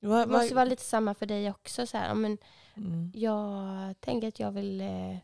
Det 0.00 0.26
måste 0.26 0.54
vara 0.54 0.64
lite 0.64 0.82
samma 0.82 1.14
för 1.14 1.26
dig 1.26 1.50
också. 1.50 1.86
Så 1.86 1.98
här, 1.98 2.14
men 2.14 2.38
mm. 2.76 3.12
Jag 3.14 4.00
tänker 4.00 4.28
att 4.28 4.40
jag 4.40 4.52
vill, 4.52 4.80
eh, 4.80 5.18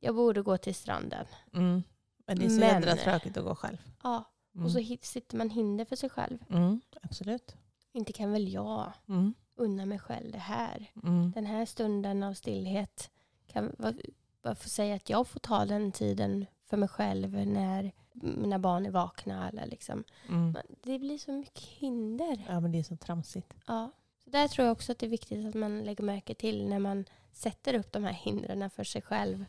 jag 0.00 0.14
borde 0.14 0.42
gå 0.42 0.56
till 0.58 0.74
stranden. 0.74 1.26
Mm. 1.54 1.82
Men 2.26 2.38
det 2.38 2.44
är 2.44 2.48
så 2.48 2.60
Men- 2.60 2.68
jädra 2.82 2.96
tråkigt 2.96 3.36
att 3.36 3.44
gå 3.44 3.54
själv. 3.54 3.76
Ja, 4.02 4.24
Mm. 4.54 4.64
och 4.66 4.72
så 4.72 4.78
hit- 4.78 5.04
sitter 5.04 5.36
man 5.36 5.50
hinder 5.50 5.84
för 5.84 5.96
sig 5.96 6.10
själv. 6.10 6.38
Mm, 6.50 6.80
absolut. 7.02 7.56
Inte 7.92 8.12
kan 8.12 8.32
väl 8.32 8.52
jag 8.52 8.92
Mm, 9.08 9.34
unna 9.54 9.86
mig 9.86 9.98
själv 9.98 10.32
det 10.32 10.38
här. 10.38 10.90
mm, 11.02 11.30
Den 11.32 11.46
här 11.46 11.66
stunden 11.66 12.22
av 12.22 12.34
stillhet. 12.34 13.10
Kan, 13.46 13.74
var, 13.78 13.94
varför 14.42 14.68
säga 14.68 14.94
att 14.94 15.10
jag 15.10 15.26
får 15.28 15.40
ta 15.40 15.64
den 15.64 15.92
tiden 15.92 16.46
för 16.64 16.76
mig 16.76 16.88
själv 16.88 17.46
när 17.46 17.92
mina 18.22 18.58
barn 18.58 18.86
är 18.86 18.90
vakna. 18.90 19.48
Eller 19.48 19.66
liksom. 19.66 20.04
mm. 20.28 20.56
Det 20.82 20.98
blir 20.98 21.18
så 21.18 21.32
mycket 21.32 21.64
hinder. 21.64 22.44
Ja 22.48 22.60
men 22.60 22.72
det 22.72 22.78
är 22.78 22.82
så 22.82 22.96
tramsigt. 22.96 23.54
Ja. 23.66 23.90
Så 24.24 24.30
där 24.30 24.48
tror 24.48 24.66
jag 24.66 24.72
också 24.72 24.92
att 24.92 24.98
det 24.98 25.06
är 25.06 25.10
viktigt 25.10 25.46
att 25.46 25.54
man 25.54 25.84
lägger 25.84 26.04
märke 26.04 26.34
till 26.34 26.68
när 26.68 26.78
man 26.78 27.04
sätter 27.32 27.74
upp 27.74 27.92
de 27.92 28.04
här 28.04 28.12
hindren 28.12 28.70
för 28.70 28.84
sig 28.84 29.02
själv 29.02 29.44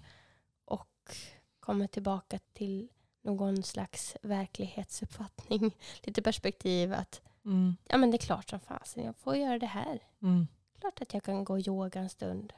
och 0.66 1.16
kommer 1.60 1.88
tillbaka 1.88 2.40
till 2.54 2.88
någon 3.22 3.64
slags 3.64 4.18
verklighetsuppfattning. 4.22 5.76
Lite 6.04 6.22
perspektiv 6.22 6.94
att 6.94 7.22
Mm, 7.46 7.76
ja, 7.90 7.98
men 7.98 8.12
det 8.12 8.16
är 8.18 8.26
klart 8.26 8.50
som 8.50 8.60
fasen, 8.60 9.04
jag 9.04 9.16
får 9.16 9.36
göra 9.36 9.60
det 9.60 9.66
här. 9.66 10.00
mm. 10.22 10.48
Klart 10.80 11.02
att 11.02 11.14
jag 11.14 11.24
kan 11.24 11.44
gå 11.44 11.60
yoga 11.60 12.00
en 12.00 12.10
stund. 12.10 12.54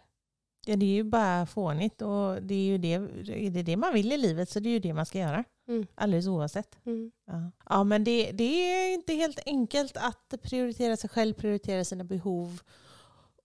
Ja 0.65 0.75
det 0.75 0.85
är 0.85 0.89
ju 0.93 1.03
bara 1.03 1.45
fånigt 1.45 2.01
och 2.01 2.41
det 2.43 2.53
är 2.55 2.65
ju 2.65 2.77
det, 2.77 2.93
är 2.93 3.49
det 3.49 3.63
det 3.63 3.77
man 3.77 3.93
vill 3.93 4.11
i 4.11 4.17
livet 4.17 4.49
så 4.49 4.59
det 4.59 4.69
är 4.69 4.71
ju 4.71 4.79
det 4.79 4.93
man 4.93 5.05
ska 5.05 5.19
göra. 5.19 5.43
Mm. 5.67 5.87
Alldeles 5.95 6.27
oavsett. 6.27 6.85
Mm. 6.85 7.11
Ja, 7.25 7.51
ja 7.69 7.83
men 7.83 8.03
det, 8.03 8.31
det 8.31 8.43
är 8.43 8.93
inte 8.93 9.13
helt 9.13 9.39
enkelt 9.45 9.97
att 9.97 10.33
prioritera 10.41 10.97
sig 10.97 11.09
själv, 11.09 11.33
prioritera 11.33 11.85
sina 11.85 12.03
behov. 12.03 12.61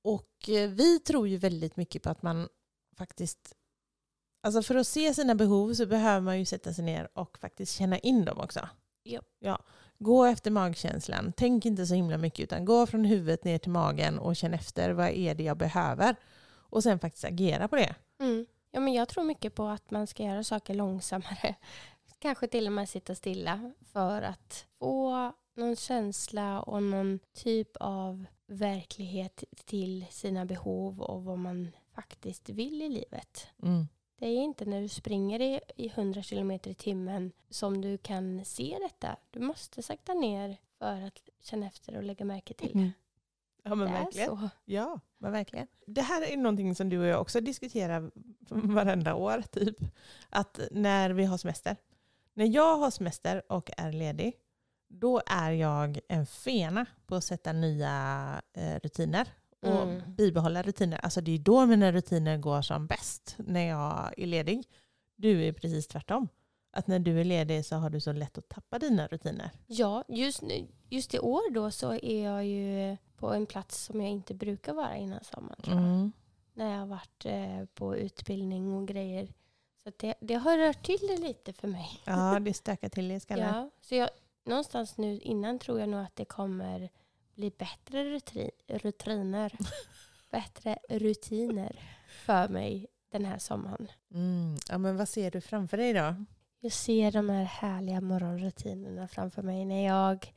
Och 0.03 0.49
eh, 0.49 0.71
vi 0.71 1.01
tror 1.01 1.29
ju 1.29 1.37
väldigt 1.37 1.77
mycket 1.77 2.03
på 2.03 2.11
att 2.11 2.23
man 2.23 2.49
faktiskt... 2.97 3.55
Alltså 4.43 4.63
för 4.63 4.75
att 4.75 4.87
se 4.87 5.15
sina 5.15 5.35
behov 5.35 5.75
så 5.75 5.87
behöver 5.87 6.21
man 6.21 6.39
ju 6.39 6.45
sätta 6.45 6.75
sig 6.75 6.85
ner 6.85 7.09
och 7.15 7.39
faktiskt 7.39 7.77
känna 7.77 7.99
in 7.99 8.25
dem 8.25 8.39
också. 8.41 8.69
Japp. 9.05 9.27
Ja. 9.39 9.59
Gå 9.99 10.25
efter 10.25 10.51
magkänslan. 10.51 11.33
Tänk 11.37 11.67
inte 11.67 11.87
så 11.87 11.95
himla 11.95 12.19
mycket 12.19 12.41
utan 12.41 12.65
gå 12.65 12.87
från 12.87 13.05
huvudet 13.05 13.45
ner 13.45 13.59
till 13.59 13.71
magen 13.71 14.19
och 14.19 14.37
känn 14.37 14.55
efter 14.55 14.91
vad 14.91 15.09
är 15.09 15.35
det 15.35 15.43
jag 15.43 15.57
behöver. 15.57 16.17
Och 16.53 16.83
sen 16.83 16.99
faktiskt 16.99 17.25
agera 17.25 17.69
på 17.69 17.77
det. 17.77 17.95
Mm. 18.21 18.47
Ja, 18.71 18.81
men 18.81 18.93
jag 18.93 19.09
tror 19.09 19.25
mycket 19.25 19.55
på 19.55 19.67
att 19.67 19.91
man 19.91 20.07
ska 20.07 20.23
göra 20.23 20.45
saker 20.45 20.75
långsammare. 20.75 21.55
Kanske 22.21 22.47
till 22.47 22.67
och 22.67 22.73
med 22.73 22.89
sitta 22.89 23.15
stilla 23.15 23.73
för 23.93 24.23
att 24.23 24.67
få 24.79 25.33
någon 25.55 25.77
känsla 25.77 26.61
och 26.61 26.83
någon 26.83 27.19
typ 27.33 27.77
av 27.77 28.25
verklighet 28.47 29.45
till 29.65 30.07
sina 30.11 30.45
behov 30.47 31.03
och 31.03 31.25
vad 31.25 31.39
man 31.39 31.71
faktiskt 31.95 32.49
vill 32.49 32.83
i 32.83 32.89
livet. 32.89 33.47
Mm. 33.63 33.89
Det 34.19 34.27
är 34.27 34.43
inte 34.43 34.65
när 34.65 34.81
du 34.81 34.89
springer 34.89 35.41
i, 35.41 35.61
i 35.77 35.89
100 35.89 36.23
km 36.23 36.51
i 36.51 36.75
timmen 36.75 37.33
som 37.51 37.81
du 37.81 37.99
kan 37.99 38.45
se 38.45 38.79
detta. 38.81 39.17
Du 39.31 39.41
måste 39.41 39.83
sakta 39.83 40.15
ner 40.15 40.57
för 40.79 41.03
att 41.03 41.29
känna 41.43 41.67
efter 41.67 41.97
och 41.97 42.03
lägga 42.03 42.25
märke 42.25 42.55
till. 42.55 42.73
Mm. 42.75 42.91
Ja 43.63 43.75
men 43.75 43.93
det 43.93 43.99
är 43.99 44.05
verkligen. 44.05 44.29
så. 44.29 44.51
Ja, 44.65 45.01
men 45.19 45.33
verkligen. 45.33 45.67
Det 45.87 46.03
här 46.03 46.33
är 46.33 46.37
någonting 46.37 46.75
som 46.75 46.89
du 46.89 46.99
och 46.99 47.07
jag 47.07 47.21
också 47.21 47.41
diskuterar 47.41 48.11
varenda 48.49 49.15
år. 49.15 49.43
Typ. 49.53 49.77
Att 50.31 50.61
när 50.71 51.11
vi 51.11 51.25
har 51.25 51.39
semester. 51.39 51.77
När 52.35 52.47
jag 52.47 52.77
har 52.79 52.91
semester 52.91 53.43
och 53.53 53.71
är 53.77 53.93
ledig, 53.93 54.33
då 54.89 55.21
är 55.27 55.51
jag 55.51 55.99
en 56.09 56.27
fena 56.27 56.87
på 57.07 57.15
att 57.15 57.25
sätta 57.25 57.53
nya 57.53 58.43
eh, 58.53 58.75
rutiner. 58.83 59.29
Och 59.63 59.83
Mm. 59.83 60.15
bibehålla 60.15 60.63
rutiner. 60.63 60.99
Alltså 60.99 61.21
det 61.21 61.31
är 61.35 61.39
då 61.39 61.67
mina 61.67 61.93
rutiner 61.93 62.39
går 62.39 62.63
som 62.63 62.87
bäst, 62.87 63.35
när 63.39 63.69
jag 63.69 64.15
är 64.17 64.27
ledig. 64.27 64.65
Du 65.17 65.45
är 65.45 65.53
precis 65.53 65.89
tvärtom. 65.89 66.29
Att 66.73 66.87
när 66.87 66.99
du 66.99 67.21
är 67.21 67.25
ledig 67.25 67.65
så 67.65 67.77
har 67.77 67.91
du 67.91 68.01
så 68.01 68.13
lätt 68.13 68.39
att 68.39 68.49
tappa 68.49 68.79
dina 68.79 69.07
rutiner. 69.07 69.51
Ja, 69.67 70.05
just, 70.09 70.43
nu- 70.43 70.67
just 70.89 71.15
i 71.15 71.19
år 71.19 71.53
då 71.53 71.71
så 71.71 71.93
är 71.95 72.25
jag 72.25 72.45
ju 72.47 72.97
på 73.17 73.33
en 73.33 73.47
plats 73.47 73.85
som 73.85 74.01
jag 74.01 74.11
inte 74.11 74.35
brukar 74.35 74.75
vara 74.75 74.97
innan 74.97 75.25
sommaren. 75.25 75.79
Mm. 75.79 76.13
När 76.55 76.71
jag 76.73 76.79
har 76.79 76.87
varit 76.87 77.25
eh, 77.25 77.65
på 77.75 77.97
utbildning 77.97 78.75
och 78.75 78.89
grejer. 78.89 79.29
Så 79.85 79.93
det, 79.97 80.15
det 80.21 80.35
har 80.35 80.59
rört 80.59 80.83
till 80.83 81.07
det 81.09 81.17
lite 81.17 81.53
för 81.53 81.69
mig. 81.69 82.01
Ja, 82.05 82.39
det 82.41 82.55
stökar 82.55 82.89
till 82.89 83.11
i 83.11 83.21
skallen. 83.21 83.55
Ja, 83.55 83.71
så 83.81 83.95
jag, 83.95 84.11
någonstans 84.45 84.99
nu 84.99 85.19
innan 85.19 85.59
tror 85.59 85.81
jag 85.81 85.89
nog 85.89 86.01
att 86.01 86.17
det 86.17 86.25
kommer 86.25 86.91
bli 87.35 87.51
bättre 87.51 88.05
rutri, 88.05 88.51
rutiner. 88.69 89.53
bättre 90.31 90.79
rutiner 90.89 91.81
för 92.25 92.49
mig 92.49 92.87
den 93.11 93.25
här 93.25 93.39
sommaren. 93.39 93.89
Mm. 94.15 94.57
Ja, 94.69 94.79
men 94.79 94.97
vad 94.97 95.09
ser 95.09 95.31
du 95.31 95.41
framför 95.41 95.77
dig 95.77 95.93
då? 95.93 96.15
Jag 96.61 96.73
ser 96.73 97.13
de 97.13 97.29
här 97.31 97.45
härliga 97.45 98.01
morgonrutinerna 98.01 99.09
framför 99.09 99.43
mig 99.43 99.65
när 99.65 99.87
jag 99.87 100.33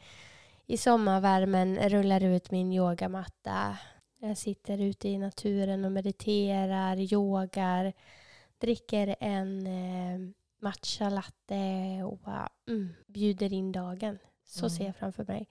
i 0.65 0.77
sommarvärmen 0.77 1.89
rullar 1.89 2.23
ut 2.23 2.51
min 2.51 2.73
yogamatta. 2.73 3.77
Jag 4.19 4.37
sitter 4.37 4.81
ute 4.81 5.09
i 5.09 5.17
naturen 5.17 5.85
och 5.85 5.91
mediterar, 5.91 7.13
yogar, 7.13 7.93
dricker 8.63 9.15
en 9.19 9.67
eh, 9.67 10.19
matcha 10.61 11.09
latte 11.09 12.03
och 12.03 12.17
bara, 12.17 12.49
mm, 12.67 12.93
bjuder 13.07 13.53
in 13.53 13.71
dagen. 13.71 14.19
Så 14.43 14.59
Mm. 14.65 14.69
ser 14.69 14.85
jag 14.85 14.95
framför 14.95 15.25
mig. 15.25 15.47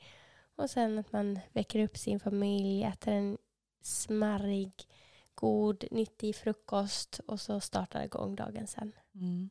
Och 0.56 0.70
sen 0.70 0.98
att 0.98 1.12
man 1.12 1.38
väcker 1.52 1.84
upp 1.84 1.96
sin 1.96 2.20
familj, 2.20 2.84
äter 2.84 3.12
en 3.12 3.38
smarrig, 3.82 4.72
god, 5.34 5.84
nyttig 5.90 6.36
frukost 6.36 7.20
och 7.26 7.40
så 7.40 7.60
startar 7.60 8.04
igång 8.04 8.36
dagen 8.36 8.66
sen. 8.66 8.92
Mm. 9.14 9.50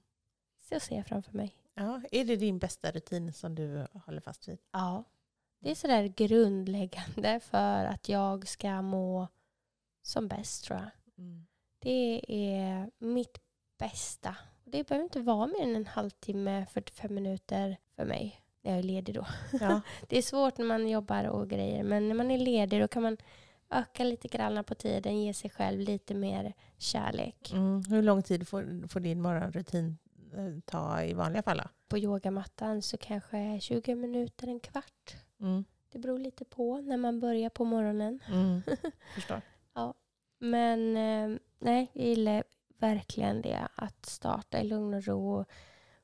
Så 0.70 0.80
ser 0.80 0.96
jag 0.96 1.06
framför 1.08 1.34
mig. 1.34 1.56
Ja, 1.74 2.02
är 2.12 2.26
det 2.26 2.36
din 2.36 2.60
bästa 2.60 2.92
rutin 2.92 3.34
som 3.34 3.56
du 3.56 3.88
håller 4.06 4.22
fast 4.22 4.48
vid? 4.48 4.58
Ja. 4.72 5.04
Det 5.60 5.72
är 5.72 5.76
sådär 5.76 6.04
grundläggande 6.08 7.40
för 7.44 7.86
att 7.86 8.10
jag 8.10 8.48
ska 8.48 8.82
må 8.82 9.28
som 10.02 10.28
bäst 10.28 10.64
tror 10.64 10.80
jag. 10.80 10.90
Mm. 11.18 11.48
Det 11.80 12.22
är 12.28 12.92
mitt 12.98 13.38
bästa. 13.82 14.36
Det 14.64 14.88
behöver 14.88 15.04
inte 15.04 15.20
vara 15.20 15.48
mer 15.48 15.64
än 15.64 15.76
en 15.76 15.86
halvtimme, 15.86 16.66
45 16.72 17.16
minuter 17.16 17.78
för 17.96 18.06
mig 18.06 18.42
när 18.62 18.72
jag 18.72 18.80
är 18.80 18.84
ledig 18.84 19.16
då. 19.16 19.26
Ja. 19.60 19.82
Det 20.08 20.18
är 20.18 20.22
svårt 20.22 20.58
när 20.58 20.66
man 20.66 20.90
jobbar 20.90 21.24
och 21.26 21.50
grejer 21.50 21.84
men 21.84 22.08
när 22.08 22.16
man 22.16 22.32
är 22.32 22.38
ledig 22.38 22.82
då 22.82 22.88
kan 22.88 23.04
man 23.04 23.18
öka 23.70 24.04
lite 24.04 24.28
grann 24.28 24.64
på 24.64 24.76
tiden, 24.76 25.22
ge 25.22 25.34
sig 25.34 25.50
själv 25.50 25.80
lite 25.80 26.14
mer 26.14 26.54
kärlek. 26.78 27.52
Mm. 27.54 27.84
Hur 27.90 28.02
lång 28.02 28.24
tid 28.24 28.48
får, 28.48 28.88
får 28.88 29.00
din 29.00 29.22
morgonrutin 29.22 29.98
eh, 30.34 30.60
ta 30.66 31.04
i 31.04 31.14
vanliga 31.14 31.44
fall? 31.44 31.58
Då? 31.58 31.64
På 31.88 31.98
yogamattan 31.98 32.82
så 32.82 32.98
kanske 32.98 33.60
20 33.62 33.96
minuter, 33.96 34.48
en 34.48 34.60
kvart. 34.60 35.16
Mm. 35.40 35.66
Det 35.92 36.00
beror 36.00 36.20
lite 36.20 36.46
på 36.46 36.82
när 36.82 36.98
man 36.98 37.20
börjar 37.20 37.50
på 37.50 37.66
morgonen. 37.66 38.20
Mm. 38.28 38.62
Förstår. 39.16 39.42
Men 40.42 40.98
eh, 40.98 41.38
nej, 41.60 41.92
jag 41.94 42.06
gillar 42.06 42.44
verkligen 42.82 43.42
det. 43.42 43.68
Att 43.76 44.06
starta 44.06 44.60
i 44.60 44.64
lugn 44.64 44.94
och 44.94 45.04
ro 45.04 45.46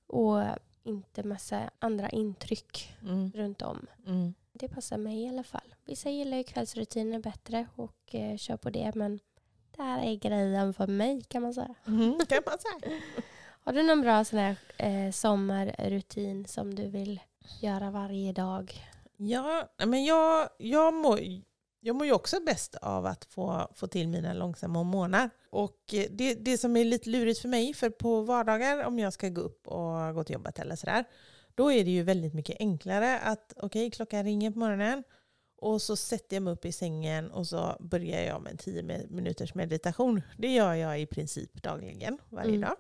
och 0.08 0.42
inte 0.84 1.24
massa 1.24 1.70
andra 1.80 2.10
intryck 2.10 2.94
Mm. 3.02 3.32
runt 3.36 3.62
om. 3.62 3.86
Mm. 4.08 4.34
Det 4.54 4.68
passar 4.68 4.98
mig 4.98 5.24
i 5.24 5.30
alla 5.30 5.44
fall. 5.44 5.76
Vissa 5.86 6.10
gillar 6.10 6.38
ju 6.38 6.44
kvällsrutiner 6.44 7.20
bättre 7.20 7.68
och 7.76 8.16
eh, 8.16 8.38
kör 8.38 8.58
på 8.58 8.70
det. 8.70 8.92
Men 8.96 9.20
det 9.76 9.84
här 9.84 10.04
är 10.04 10.16
grejen 10.16 10.74
för 10.74 10.88
mig 10.88 11.22
kan 11.28 11.42
man 11.42 11.54
säga. 11.54 11.76
Mm. 11.88 12.18
Kan 12.30 12.44
man 12.46 12.58
säga. 12.60 13.02
Har 13.64 13.74
du 13.74 13.84
någon 13.84 14.02
bra 14.02 14.24
sån 14.24 14.40
här 14.40 14.56
eh, 14.78 15.12
sommarrutin 15.12 16.46
som 16.46 16.76
du 16.76 16.88
vill 16.88 17.20
göra 17.62 17.92
varje 17.92 18.34
dag? 18.34 18.84
Ja, 19.18 19.70
men 19.86 20.06
jag, 20.06 20.50
jag, 20.58 20.94
mår, 20.94 21.20
jag 21.80 21.96
mår 21.96 22.06
ju 22.06 22.14
också 22.14 22.40
bäst 22.46 22.76
av 22.76 23.06
att 23.06 23.26
få, 23.26 23.68
få 23.74 23.88
till 23.88 24.08
mina 24.08 24.34
långsamma 24.34 24.84
månader. 24.84 25.30
Och 25.58 25.94
eh, 25.94 26.06
det, 26.10 26.34
det 26.34 26.58
som 26.58 26.78
är 26.78 26.86
lite 26.86 27.10
lurigt 27.10 27.40
för 27.40 27.48
mig, 27.50 27.74
för 27.74 27.90
på 27.90 28.22
vardagar 28.22 28.84
om 28.84 29.00
jag 29.00 29.14
ska 29.14 29.30
gå 29.30 29.42
upp 29.42 29.68
och 29.68 30.16
gå 30.16 30.24
till 30.24 30.34
jobbet 30.34 30.60
eller 30.60 30.76
sådär, 30.76 31.06
då 31.56 31.72
är 31.72 31.86
det 31.86 31.92
ju 31.92 32.04
väldigt 32.04 32.34
mycket 32.34 32.56
enklare 32.60 33.20
att 33.20 33.54
okej, 33.58 33.92
klockan 33.92 34.24
ringer 34.24 34.52
på 34.52 34.60
morgonen 34.60 35.04
och 35.62 35.82
så 35.82 35.96
sätter 35.96 36.36
jag 36.36 36.44
mig 36.44 36.54
upp 36.54 36.66
i 36.66 36.72
sängen 36.72 37.32
och 37.32 37.48
så 37.48 37.78
börjar 37.80 38.22
jag 38.22 38.42
med 38.42 38.52
en 38.52 38.58
10 38.58 38.84
minuters 39.10 39.54
meditation. 39.54 40.22
Det 40.38 40.54
gör 40.54 40.74
jag 40.74 41.02
i 41.02 41.06
princip 41.06 41.64
dagligen, 41.64 42.18
varje 42.30 42.50
Mm. 42.50 42.62
dag. 42.62 42.76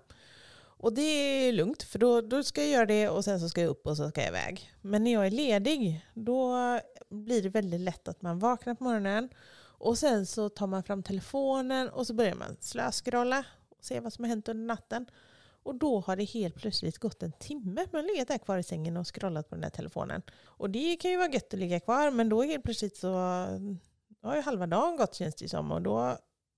Och 0.79 0.93
det 0.93 1.01
är 1.01 1.51
lugnt, 1.53 1.83
för 1.83 1.99
då, 1.99 2.21
då 2.21 2.43
ska 2.43 2.61
jag 2.61 2.69
göra 2.69 2.85
det 2.85 3.09
och 3.09 3.23
sen 3.23 3.39
så 3.39 3.49
ska 3.49 3.61
jag 3.61 3.69
upp 3.69 3.87
och 3.87 3.97
så 3.97 4.09
ska 4.09 4.21
jag 4.21 4.29
iväg. 4.29 4.71
Men 4.81 5.03
när 5.03 5.13
jag 5.13 5.27
är 5.27 5.31
ledig, 5.31 6.05
då 6.13 6.55
blir 7.09 7.41
det 7.41 7.49
väldigt 7.49 7.81
lätt 7.81 8.07
att 8.07 8.21
man 8.21 8.39
vaknar 8.39 8.75
på 8.75 8.83
morgonen 8.83 9.29
och 9.77 9.97
sen 9.97 10.25
så 10.25 10.49
tar 10.49 10.67
man 10.67 10.83
fram 10.83 11.03
telefonen 11.03 11.89
och 11.89 12.07
så 12.07 12.13
börjar 12.13 12.35
man 12.35 12.57
slöskrolla 12.59 13.45
och 13.77 13.85
se 13.85 13.99
vad 13.99 14.13
som 14.13 14.23
har 14.23 14.29
hänt 14.29 14.49
under 14.49 14.65
natten. 14.65 15.05
Och 15.63 15.75
då 15.75 15.99
har 15.99 16.15
det 16.15 16.23
helt 16.23 16.55
plötsligt 16.55 16.97
gått 16.97 17.23
en 17.23 17.31
timme. 17.31 17.85
Man 17.91 18.01
har 18.01 18.13
legat 18.13 18.27
där 18.27 18.37
kvar 18.37 18.57
i 18.57 18.63
sängen 18.63 18.97
och 18.97 19.15
scrollat 19.15 19.49
på 19.49 19.55
den 19.55 19.61
där 19.61 19.69
telefonen. 19.69 20.21
Och 20.45 20.69
det 20.69 20.95
kan 20.95 21.11
ju 21.11 21.17
vara 21.17 21.29
gött 21.29 21.53
att 21.53 21.59
ligga 21.59 21.79
kvar, 21.79 22.11
men 22.11 22.29
då 22.29 22.43
helt 22.43 22.63
plötsligt 22.63 22.97
så 22.97 23.13
har 24.21 24.35
ju 24.35 24.41
halva 24.41 24.67
dagen 24.67 24.97
gått 24.97 25.15
känns 25.15 25.35
det 25.35 25.49
som. 25.49 25.71
Och 25.71 25.81
då 25.81 26.17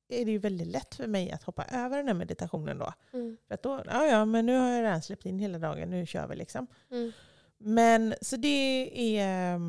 är 0.09 0.25
det 0.25 0.31
ju 0.31 0.37
väldigt 0.37 0.67
lätt 0.67 0.95
för 0.95 1.07
mig 1.07 1.31
att 1.31 1.43
hoppa 1.43 1.65
över 1.65 1.97
den 1.97 2.07
här 2.07 2.13
meditationen 2.13 2.77
då. 2.77 2.93
Mm. 3.13 3.37
För 3.47 3.53
att 3.53 3.63
då, 3.63 3.83
ja 3.85 4.05
ja, 4.05 4.25
men 4.25 4.45
nu 4.45 4.57
har 4.57 4.69
jag 4.69 4.83
redan 4.83 5.01
släppt 5.01 5.25
in 5.25 5.39
hela 5.39 5.59
dagen, 5.59 5.89
nu 5.89 6.05
kör 6.05 6.27
vi 6.27 6.35
liksom. 6.35 6.67
Mm. 6.91 7.11
Men 7.57 8.15
så 8.21 8.35
det 8.35 8.91
är, 9.19 9.59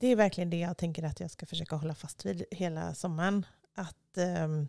det 0.00 0.06
är 0.06 0.16
verkligen 0.16 0.50
det 0.50 0.58
jag 0.58 0.76
tänker 0.76 1.02
att 1.02 1.20
jag 1.20 1.30
ska 1.30 1.46
försöka 1.46 1.76
hålla 1.76 1.94
fast 1.94 2.26
vid 2.26 2.44
hela 2.50 2.94
sommaren. 2.94 3.46
Att, 3.74 4.18
ehm, 4.18 4.68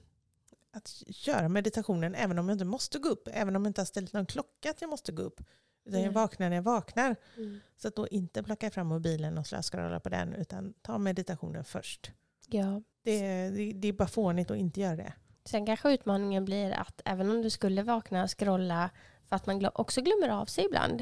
att 0.72 1.04
köra 1.10 1.50
meditationen 1.50 2.16
även 2.16 2.40
om 2.40 2.50
jag 2.50 2.56
inte 2.56 2.66
måste 2.66 3.00
gå 3.00 3.10
upp, 3.10 3.28
även 3.32 3.56
om 3.56 3.66
jag 3.66 3.70
inte 3.70 3.82
har 3.82 3.86
ställt 3.86 4.14
någon 4.14 4.26
klocka 4.26 4.70
att 4.70 4.82
jag 4.82 4.90
måste 4.90 5.12
gå 5.12 5.22
upp. 5.22 5.42
Utan 5.86 6.00
jag 6.00 6.08
Nej. 6.08 6.16
vaknar 6.16 6.50
när 6.50 6.56
jag 6.56 6.64
vaknar. 6.64 7.16
Mm. 7.38 7.60
Så 7.78 7.88
att 7.88 7.96
då 7.96 8.08
inte 8.08 8.44
plocka 8.44 8.72
fram 8.72 8.88
mobilen 8.88 9.38
och 9.38 9.48
slöskrolla 9.48 10.00
på 10.00 10.10
den, 10.10 10.34
utan 10.34 10.74
ta 10.82 10.98
meditationen 10.98 11.64
först. 11.64 12.12
Ja. 12.48 12.82
Det, 13.04 13.50
det, 13.50 13.74
det 13.74 13.88
är 13.88 13.94
bara 13.94 14.08
fånigt 14.08 14.52
att 14.52 14.58
inte 14.58 14.82
göra 14.82 14.96
det. 14.96 15.14
Sen 15.46 15.66
kanske 15.66 15.94
utmaningen 15.94 16.46
blir 16.46 16.72
att 16.72 17.02
även 17.06 17.30
om 17.30 17.42
du 17.42 17.50
skulle 17.50 17.84
vakna 17.84 18.24
och 18.24 18.40
scrolla 18.40 18.90
för 19.28 19.36
att 19.36 19.46
man 19.46 19.70
också 19.74 20.02
glömmer 20.02 20.30
av 20.30 20.46
sig 20.46 20.66
ibland, 20.66 21.02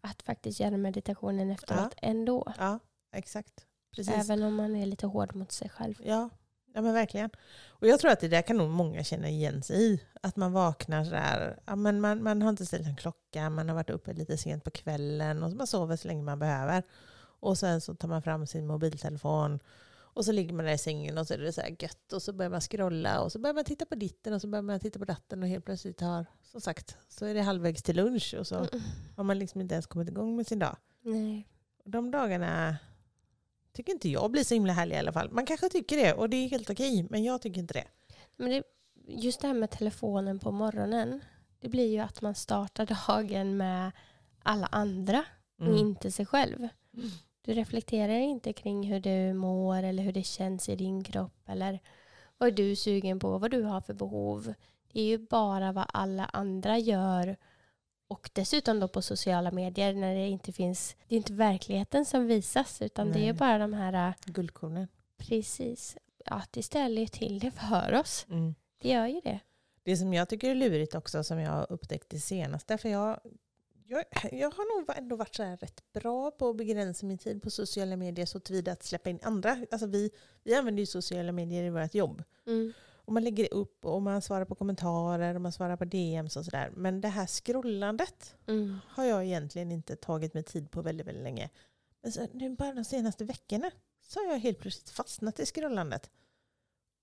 att 0.00 0.22
faktiskt 0.22 0.60
göra 0.60 0.76
meditationen 0.76 1.50
efteråt 1.50 1.94
ändå. 1.96 2.52
Ja, 2.58 2.78
exakt. 3.12 3.64
Precis. 3.96 4.14
Även 4.14 4.42
om 4.42 4.54
man 4.54 4.76
är 4.76 4.86
lite 4.86 5.06
hård 5.06 5.34
mot 5.34 5.52
sig 5.52 5.68
själv. 5.68 5.94
Ja, 6.04 6.30
ja 6.74 6.80
men 6.82 6.94
verkligen. 6.94 7.30
Och 7.68 7.86
jag 7.86 8.00
tror 8.00 8.10
att 8.10 8.20
det 8.20 8.28
där 8.28 8.42
kan 8.42 8.56
nog 8.56 8.70
många 8.70 9.04
känna 9.04 9.28
igen 9.28 9.62
sig 9.62 9.82
i. 9.92 10.00
Att 10.22 10.36
man 10.36 10.52
vaknar 10.52 11.04
sådär, 11.04 11.58
ja, 11.66 11.76
men 11.76 12.00
man, 12.00 12.22
man 12.22 12.42
har 12.42 12.48
inte 12.50 12.66
ställt 12.66 12.86
en 12.86 12.96
klocka, 12.96 13.50
man 13.50 13.68
har 13.68 13.74
varit 13.76 13.90
uppe 13.90 14.12
lite 14.12 14.36
sent 14.38 14.64
på 14.64 14.70
kvällen 14.70 15.42
och 15.42 15.50
så 15.50 15.56
man 15.56 15.66
sover 15.66 15.96
så 15.96 16.08
länge 16.08 16.22
man 16.22 16.38
behöver. 16.38 16.82
Och 17.40 17.58
sen 17.58 17.80
så 17.80 17.94
tar 17.94 18.08
man 18.08 18.22
fram 18.22 18.46
sin 18.46 18.66
mobiltelefon 18.66 19.58
och 19.90 20.24
så 20.24 20.32
ligger 20.32 20.54
man 20.54 20.64
där 20.64 20.72
i 20.72 20.78
sängen 20.78 21.18
och 21.18 21.26
så 21.26 21.34
är 21.34 21.38
det 21.38 21.52
så 21.52 21.60
här 21.60 21.76
gött 21.78 22.12
och 22.12 22.22
så 22.22 22.32
börjar 22.32 22.50
man 22.50 22.60
scrolla 22.60 23.20
och 23.20 23.32
så 23.32 23.38
börjar 23.38 23.54
man 23.54 23.64
titta 23.64 23.86
på 23.86 23.94
ditten 23.94 24.32
och 24.32 24.40
så 24.40 24.46
börjar 24.48 24.62
man 24.62 24.80
titta 24.80 24.98
på 24.98 25.04
datten 25.04 25.42
och 25.42 25.48
helt 25.48 25.64
plötsligt 25.64 26.00
har, 26.00 26.26
som 26.42 26.60
sagt, 26.60 26.96
så 27.08 27.26
är 27.26 27.34
det 27.34 27.42
halvvägs 27.42 27.82
till 27.82 27.96
lunch 27.96 28.34
och 28.38 28.46
så 28.46 28.54
Mm. 28.56 28.68
har 29.16 29.24
man 29.24 29.38
liksom 29.38 29.60
inte 29.60 29.74
ens 29.74 29.86
kommit 29.86 30.08
igång 30.08 30.36
med 30.36 30.46
sin 30.46 30.58
dag. 30.58 30.76
Nej. 31.02 31.48
Och 31.84 31.90
de 31.90 32.10
dagarna 32.10 32.76
tycker 33.78 33.92
inte 33.92 34.08
jag 34.08 34.30
blir 34.30 34.44
så 34.44 34.54
himla 34.54 34.72
härliga 34.72 34.96
i 34.96 35.00
alla 35.00 35.12
fall. 35.12 35.30
Man 35.30 35.46
kanske 35.46 35.68
tycker 35.68 35.96
det 35.96 36.12
och 36.12 36.30
det 36.30 36.36
är 36.36 36.48
helt 36.48 36.70
okej, 36.70 37.06
men 37.10 37.24
jag 37.24 37.42
tycker 37.42 37.60
inte 37.60 37.74
det. 37.74 37.84
Men 38.36 38.50
det, 38.50 38.62
just 39.06 39.40
det 39.40 39.46
här 39.46 39.54
med 39.54 39.70
telefonen 39.70 40.38
på 40.38 40.50
morgonen. 40.50 41.20
Det 41.60 41.68
blir 41.68 41.92
ju 41.92 41.98
att 41.98 42.22
man 42.22 42.34
startar 42.34 42.86
dagen 43.06 43.56
med 43.56 43.90
alla 44.42 44.66
andra 44.66 45.24
och 45.58 45.66
Mm. 45.66 45.76
inte 45.76 46.10
sig 46.10 46.26
själv. 46.26 46.58
Mm. 46.58 47.10
Du 47.42 47.52
reflekterar 47.52 48.18
inte 48.18 48.52
kring 48.52 48.82
hur 48.82 49.00
du 49.00 49.32
mår 49.32 49.82
eller 49.82 50.02
hur 50.02 50.12
det 50.12 50.22
känns 50.22 50.68
i 50.68 50.76
din 50.76 51.04
kropp 51.04 51.48
eller 51.48 51.80
vad 52.38 52.48
är 52.48 52.52
du 52.52 52.76
sugen 52.76 53.20
på, 53.20 53.38
vad 53.38 53.50
du 53.50 53.62
har 53.62 53.80
för 53.80 53.94
behov. 53.94 54.54
Det 54.92 55.00
är 55.00 55.04
ju 55.04 55.18
bara 55.18 55.72
vad 55.72 55.86
alla 55.92 56.24
andra 56.24 56.78
gör 56.78 57.36
och 58.08 58.30
dessutom 58.32 58.80
då 58.80 58.88
på 58.88 59.02
sociala 59.02 59.50
medier 59.50 59.94
när 59.94 60.14
det 60.14 60.28
inte 60.28 60.52
finns, 60.52 60.96
det 61.08 61.14
är 61.14 61.16
inte 61.16 61.32
verkligheten 61.32 62.04
som 62.04 62.26
visas 62.26 62.82
utan 62.82 63.12
det 63.12 63.18
är 63.18 63.22
Nej. 63.22 63.32
bara 63.32 63.58
de 63.58 63.72
här, 63.72 64.14
Guldkornen. 64.24 64.88
precis, 65.16 65.96
att 66.24 66.52
det 66.52 66.62
ställer 66.62 67.02
ju 67.02 67.08
till 67.08 67.38
det 67.38 67.50
för 67.50 67.94
oss. 67.94 68.26
Mm. 68.30 68.54
Det 68.82 68.88
gör 68.88 69.06
ju 69.06 69.20
det. 69.20 69.40
Det 69.82 69.96
som 69.96 70.14
jag 70.14 70.28
tycker 70.28 70.50
är 70.50 70.54
lurigt 70.54 70.94
också, 70.94 71.24
som 71.24 71.38
jag 71.40 71.50
har 71.50 71.72
upptäckt 71.72 72.10
det 72.10 72.20
senaste, 72.20 72.78
för 72.78 72.88
jag, 72.88 73.20
jag, 73.86 74.04
jag 74.32 74.50
har 74.50 74.78
nog 74.78 74.98
ändå 74.98 75.16
varit 75.16 75.34
så 75.34 75.42
rätt 75.42 75.92
bra 75.92 76.30
på 76.30 76.50
att 76.50 76.56
begränsa 76.56 77.06
min 77.06 77.18
tid 77.18 77.42
på 77.42 77.50
sociala 77.50 77.96
medier 77.96 78.26
så 78.26 78.40
tillvida 78.40 78.72
att 78.72 78.82
släppa 78.82 79.10
in 79.10 79.18
andra. 79.22 79.66
Alltså 79.70 79.86
vi, 79.86 80.10
vi 80.44 80.54
använder 80.54 80.80
ju 80.80 80.86
sociala 80.86 81.32
medier 81.32 81.64
i 81.64 81.70
vårt 81.70 81.94
jobb. 81.94 82.22
Mm. 82.46 82.72
Och 83.08 83.14
man 83.14 83.24
lägger 83.24 83.54
upp 83.54 83.84
och 83.84 84.02
man 84.02 84.22
svarar 84.22 84.44
på 84.44 84.54
kommentarer 84.54 85.34
och 85.34 85.40
man 85.40 85.52
svarar 85.52 85.76
på 85.76 85.84
DMs 85.84 86.36
och 86.36 86.44
sådär. 86.44 86.72
Men 86.76 87.00
det 87.00 87.08
här 87.08 87.26
scrollandet 87.26 88.36
Mm. 88.46 88.78
har 88.88 89.04
jag 89.04 89.24
egentligen 89.24 89.72
inte 89.72 89.96
tagit 89.96 90.34
mig 90.34 90.42
tid 90.42 90.70
på 90.70 90.82
väldigt, 90.82 91.06
väldigt 91.06 91.22
länge. 91.22 91.50
Men 92.02 92.12
så, 92.12 92.26
nu 92.32 92.56
bara 92.56 92.72
de 92.72 92.84
senaste 92.84 93.24
veckorna 93.24 93.70
så 94.02 94.20
har 94.20 94.26
jag 94.26 94.38
helt 94.38 94.58
plötsligt 94.58 94.90
fastnat 94.90 95.40
i 95.40 95.46
scrollandet. 95.46 96.10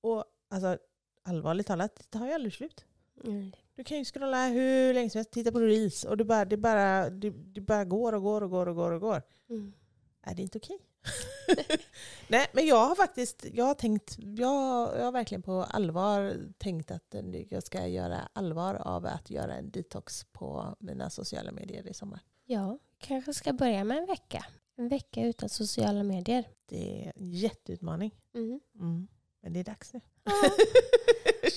Och 0.02 0.26
alltså, 0.50 0.78
allvarligt 1.24 1.68
talat, 1.68 1.96
det 1.96 2.04
tar 2.20 2.28
ju 2.28 2.34
aldrig 2.34 2.54
slut. 2.54 2.86
Mm. 3.24 3.52
Du 3.76 3.84
kan 3.84 3.98
ju 3.98 4.06
scrolla 4.06 4.48
hur 4.48 4.94
länge 4.94 5.10
som 5.10 5.20
helst, 5.20 5.32
titta 5.32 5.52
på 5.52 5.60
reels 5.60 6.04
och 6.04 6.18
det 6.18 6.26
bara, 6.26 6.46
det 6.46 6.58
bara, 6.58 7.10
det, 7.10 7.30
det 7.30 7.62
bara 7.62 7.86
går 7.86 8.13
och 8.13 8.22
går 8.22 8.41
och 8.41 8.50
går 8.50 8.68
och 8.68 8.76
går 8.76 8.91
och 8.91 9.02
går. 9.02 9.22
Mm. 9.50 9.74
Är 10.22 10.36
det 10.36 10.41
inte 10.41 10.58
okej? 10.58 10.80
Nej, 12.28 12.48
men 12.54 12.68
jag 12.68 12.88
har 12.88 12.96
faktiskt, 12.96 13.46
jag 13.54 13.65
har 13.65 13.74
tänkt, 13.74 14.15
jag, 14.18 14.98
jag 14.98 15.04
har 15.06 15.12
verkligen 15.12 15.41
på 15.41 15.63
allvar 15.63 16.38
tänkt 16.58 16.91
att 16.91 17.15
jag 17.50 17.63
ska 17.63 17.88
göra 17.88 18.30
allvar 18.34 18.76
av 18.76 19.06
att 19.06 19.30
göra 19.30 19.54
en 19.56 19.72
detox 19.72 20.26
på 20.32 20.76
mina 20.80 21.10
sociala 21.10 21.52
medier 21.52 21.88
i 21.88 21.94
sommar. 21.94 22.20
Ja, 22.46 22.80
kanske 22.98 23.34
ska 23.34 23.54
börja 23.54 23.84
med 23.84 23.98
en 23.98 24.06
vecka. 24.06 24.46
En 24.78 24.88
vecka 24.89 25.26
utan 25.26 25.50
sociala 25.50 26.04
medier. 26.04 26.44
Det 26.65 27.06
är 27.06 27.13
en 27.15 27.32
jätteutmaning. 27.32 28.15
Mm. 28.36 28.60
Mm. 28.80 29.08
Men 29.41 29.54
det 29.54 29.60
är 29.60 29.63
dags 29.63 29.94
nu. 29.94 30.02
Ja, 30.24 30.32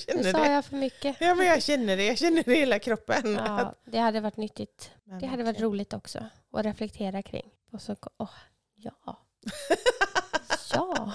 jag 0.07 0.17
nu 0.17 0.23
känner 0.23 0.31
sa 0.31 0.43
det. 0.43 0.51
jag 0.51 0.65
för 0.65 0.75
mycket. 0.75 1.17
Ja, 1.19 1.35
men 1.35 1.45
jag 1.45 1.63
känner 1.63 1.97
det. 1.97 2.05
Jag 2.05 2.17
känner 2.17 2.43
det 2.43 2.55
i 2.55 2.59
hela 2.59 2.79
kroppen. 2.79 3.33
Ja, 3.33 3.75
det 3.85 3.97
hade 3.97 4.21
varit 4.21 4.37
nyttigt. 4.37 4.91
Men 5.03 5.19
Det 5.19 5.25
hade 5.25 5.43
varit 5.43 5.61
roligt 5.61 5.93
också 5.93 6.25
att 6.51 6.65
reflektera 6.65 7.21
kring. 7.21 7.51
Och 7.71 7.81
så, 7.81 7.95
åh, 8.17 8.29
ja, 8.75 8.91
ja. 9.05 9.17
Ja, 10.73 11.13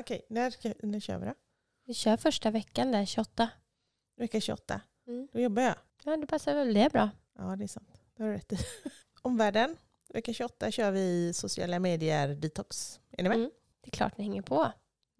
Okej, 0.00 0.26
när, 0.28 0.54
när 0.86 1.00
kör 1.00 1.18
vi 1.18 1.26
då? 1.26 1.34
Vi 1.86 1.94
kör 1.94 2.16
första 2.16 2.50
veckan 2.50 2.92
där, 2.92 3.04
28. 3.04 3.48
Vecka 4.16 4.40
28. 4.40 4.80
Mm. 5.06 5.28
Då 5.32 5.40
jobbar 5.40 5.62
jag. 5.62 5.74
Ja, 6.04 6.16
det 6.16 6.26
passar 6.26 6.54
väl 6.54 6.74
det 6.74 6.92
bra. 6.92 7.10
Ja, 7.38 7.56
det 7.56 7.64
är 7.64 7.68
sant. 7.68 8.00
Det 8.16 8.22
har 8.22 8.30
du 8.30 8.36
rätt 8.36 8.52
i. 8.52 8.56
Omvärlden. 9.22 9.76
Vecka 10.08 10.32
28 10.32 10.70
kör 10.70 10.90
vi 10.90 11.32
sociala 11.34 11.78
medier 11.78 12.28
detox. 12.28 13.00
Är 13.10 13.22
ni 13.22 13.28
med? 13.28 13.38
Mm. 13.38 13.50
Det 13.80 13.88
är 13.88 13.90
klart 13.90 14.18
ni 14.18 14.24
hänger 14.24 14.42
på. 14.42 14.72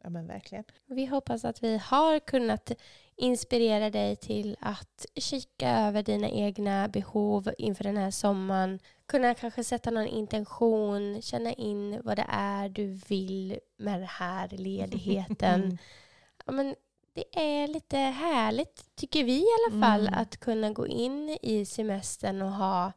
Ja, 0.03 0.11
men 0.11 0.27
verkligen. 0.27 0.65
Vi 0.87 1.07
hoppas 1.07 1.45
att 1.45 1.63
vi 1.63 1.79
har 1.79 2.19
kunnat 2.19 2.73
inspirera 3.17 3.91
dig 3.91 4.17
till 4.17 4.57
att 4.61 5.07
kika 5.15 5.79
över 5.79 6.03
dina 6.03 6.29
egna 6.29 6.89
behov 6.89 7.51
inför 7.59 7.85
den 7.85 7.97
här 7.97 8.11
sommaren. 8.11 8.79
Kunna 9.13 9.35
kanske 9.35 9.65
sätta 9.65 9.91
någon 9.91 10.07
intention, 10.07 11.23
känna 11.23 11.53
in 11.53 12.01
vad 12.05 12.17
det 12.19 12.27
är 12.29 12.69
du 12.69 12.87
vill 13.09 13.59
med 13.77 14.01
den 14.01 14.09
här 14.09 14.49
ledigheten. 14.49 15.79
ja, 16.47 16.53
men 16.53 16.75
det 17.15 17.25
är 17.41 17.69
lite 17.69 17.97
härligt, 17.99 18.87
tycker 18.95 19.25
vi 19.25 19.39
i 19.39 19.47
alla 19.69 19.81
fall, 19.83 20.01
Mm. 20.09 20.21
att 20.21 20.37
kunna 20.37 20.71
gå 20.71 20.87
in 20.87 21.39
i 21.43 21.65
semestern 21.67 22.43
och 22.43 22.53
ha 22.53 22.93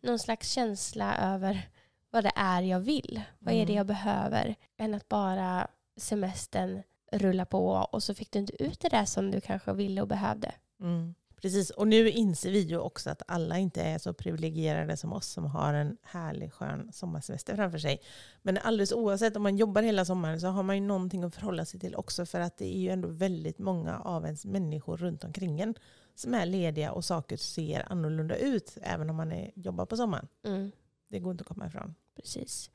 någon 0.00 0.18
slags 0.18 0.50
känsla 0.50 1.16
över 1.16 1.68
vad 2.10 2.24
det 2.24 2.32
är 2.36 2.62
jag 2.62 2.80
vill. 2.80 3.22
Vad 3.38 3.54
är 3.54 3.58
det 3.58 3.62
Mm. 3.72 3.76
jag 3.76 3.86
behöver? 3.86 4.54
Än 4.76 4.94
att 4.94 5.08
bara 5.08 5.68
semestern 5.96 6.82
rulla 7.12 7.44
på 7.44 7.68
och 7.92 8.02
så 8.02 8.14
fick 8.14 8.30
du 8.30 8.38
inte 8.38 8.62
ut 8.62 8.80
det 8.80 8.88
där 8.88 9.04
som 9.04 9.30
du 9.30 9.40
kanske 9.40 9.72
ville 9.72 10.00
och 10.00 10.08
behövde. 10.08 10.52
Mm. 10.80 11.14
Precis, 11.42 11.70
och 11.70 11.88
nu 11.88 12.10
inser 12.10 12.50
vi 12.50 12.60
ju 12.60 12.78
också 12.78 13.10
att 13.10 13.22
alla 13.28 13.58
inte 13.58 13.82
är 13.82 13.98
så 13.98 14.12
privilegierade 14.14 14.96
som 14.96 15.12
oss 15.12 15.26
som 15.26 15.44
har 15.44 15.74
en 15.74 15.96
härlig 16.02 16.52
skön 16.52 16.92
sommarsemester 16.92 17.56
framför 17.56 17.78
sig. 17.78 18.00
Men 18.42 18.58
alldeles 18.58 18.92
oavsett 18.92 19.36
om 19.36 19.42
man 19.42 19.56
jobbar 19.56 19.82
hela 19.82 20.04
sommaren 20.04 20.40
så 20.40 20.46
har 20.46 20.62
man 20.62 20.76
ju 20.76 20.82
någonting 20.82 21.24
att 21.24 21.34
förhålla 21.34 21.64
sig 21.64 21.80
till 21.80 21.94
också 21.94 22.26
för 22.26 22.40
att 22.40 22.56
det 22.58 22.76
är 22.76 22.80
ju 22.80 22.88
ändå 22.90 23.08
väldigt 23.08 23.58
många 23.58 23.98
av 23.98 24.24
ens 24.24 24.44
människor 24.44 24.96
runt 24.96 25.24
omkring 25.24 25.60
en 25.60 25.74
som 26.14 26.34
är 26.34 26.46
lediga 26.46 26.92
och 26.92 27.04
saker 27.04 27.36
ser 27.36 27.92
annorlunda 27.92 28.36
ut 28.36 28.76
även 28.82 29.10
om 29.10 29.16
man 29.16 29.32
är, 29.32 29.50
jobbar 29.54 29.86
på 29.86 29.96
sommaren. 29.96 30.28
Mm, 30.46 30.70
Det 31.08 31.18
går 31.18 31.32
inte 31.32 31.42
att 31.42 31.48
komma 31.48 31.66
ifrån. 31.66 31.94
precis. 32.16 32.70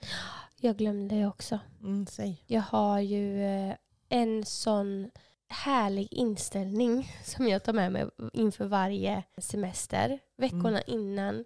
Jag 0.59 0.77
glömde 0.77 1.15
det 1.15 1.27
också. 1.27 1.59
Mm, 1.81 2.05
säg. 2.07 2.43
Jag 2.47 2.61
har 2.61 2.99
ju 2.99 3.43
eh, 3.45 3.75
en 4.09 4.45
sån 4.45 5.09
härlig 5.53 6.07
inställning 6.13 7.11
som 7.23 7.47
jag 7.47 7.63
tar 7.63 7.73
med 7.73 7.91
mig 7.91 8.05
inför 8.33 8.65
varje 8.65 9.23
semester. 9.37 10.19
Veckorna 10.37 10.81
Mm. 10.81 10.83
innan 10.87 11.45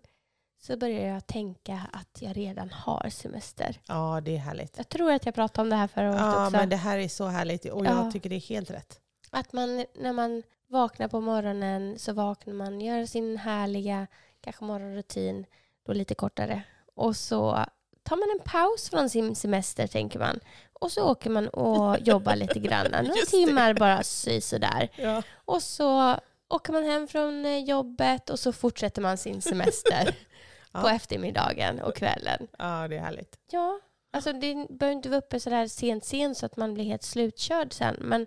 så 0.59 0.77
börjar 0.77 1.07
jag 1.13 1.27
tänka 1.27 1.81
att 1.93 2.21
jag 2.21 2.37
redan 2.37 2.69
har 2.69 3.09
semester. 3.09 3.79
Ja, 3.87 4.21
det 4.25 4.35
är 4.35 4.37
härligt. 4.39 4.77
Jag 4.77 4.89
tror 4.89 5.11
att 5.11 5.25
jag 5.25 5.35
pratade 5.35 5.61
om 5.61 5.69
det 5.69 5.75
här 5.75 5.87
förra 5.87 6.09
året 6.09 6.19
Ja, 6.21 6.45
också. 6.47 6.57
men 6.57 6.69
det 6.69 6.75
här 6.75 6.97
är 6.97 7.07
så 7.07 7.25
härligt 7.25 7.65
och 7.65 7.85
jag 7.85 8.05
Ja. 8.05 8.11
tycker 8.11 8.29
det 8.29 8.35
är 8.35 8.39
helt 8.49 8.71
rätt. 8.71 8.99
Att 9.31 9.53
man 9.53 9.85
när 9.95 10.13
man 10.13 10.43
vaknar 10.69 11.07
på 11.07 11.21
morgonen 11.21 11.99
så 11.99 12.13
vaknar 12.13 12.53
man, 12.53 12.81
gör 12.81 13.05
sin 13.05 13.37
härliga 13.37 14.07
kanske 14.41 14.63
morgonrutin, 14.63 15.45
då 15.85 15.93
lite 15.93 16.15
kortare. 16.15 16.61
Och 16.95 17.15
så 17.15 17.65
tar 18.03 18.15
man 18.15 18.39
en 18.39 18.45
paus 18.51 18.89
från 18.89 19.09
sin 19.09 19.35
semester 19.35 19.87
tänker 19.87 20.19
man. 20.19 20.39
Och 20.79 20.91
så 20.91 21.11
åker 21.11 21.29
man 21.29 21.47
och 21.47 21.99
jobbar 21.99 22.35
lite 22.35 22.59
grann. 22.59 22.91
Några 22.91 23.25
timmar 23.27 23.73
bara 23.73 24.03
sy 24.03 24.41
sådär. 24.41 24.89
Ja. 24.95 25.23
Och 25.45 25.63
så 25.63 26.19
åker 26.49 26.73
man 26.73 26.83
hem 26.83 27.07
från 27.07 27.45
eh, 27.45 27.57
jobbet 27.57 28.29
och 28.29 28.39
så 28.39 28.53
fortsätter 28.53 29.01
man 29.01 29.17
sin 29.17 29.41
semester 29.41 30.15
Ja. 30.71 30.81
på 30.81 30.87
eftermiddagen 30.89 31.81
och 31.81 31.95
kvällen. 31.95 32.47
ja, 32.57 32.87
det 32.87 32.95
är 32.95 32.99
härligt. 32.99 33.37
Ja, 33.51 33.79
alltså 34.13 34.33
det 34.33 34.67
behöver 34.69 34.95
inte 34.95 35.09
vara 35.09 35.17
uppe 35.19 35.39
sådär 35.39 35.67
sent 35.67 36.05
sent 36.05 36.37
så 36.37 36.45
att 36.45 36.57
man 36.57 36.73
blir 36.73 36.83
helt 36.85 37.03
slutkörd 37.03 37.73
sen. 37.73 37.95
Men 37.99 38.25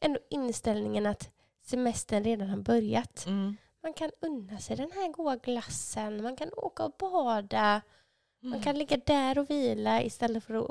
ändå 0.00 0.20
inställningen 0.30 1.06
att 1.06 1.30
semestern 1.64 2.24
redan 2.24 2.48
har 2.48 2.56
börjat. 2.56 3.26
Mm. 3.26 3.56
Man 3.82 3.92
kan 3.92 4.10
unna 4.20 4.58
sig 4.58 4.76
den 4.76 4.90
här 4.94 5.12
goda 5.12 5.36
glassen, 5.36 6.22
man 6.22 6.36
kan 6.36 6.50
åka 6.56 6.84
och 6.84 6.94
bada, 6.98 7.80
man 8.40 8.62
kan 8.62 8.78
ligga 8.78 8.96
där 9.06 9.38
och 9.38 9.50
vila 9.50 10.02
istället 10.02 10.44
för 10.44 10.54
att 10.54 10.70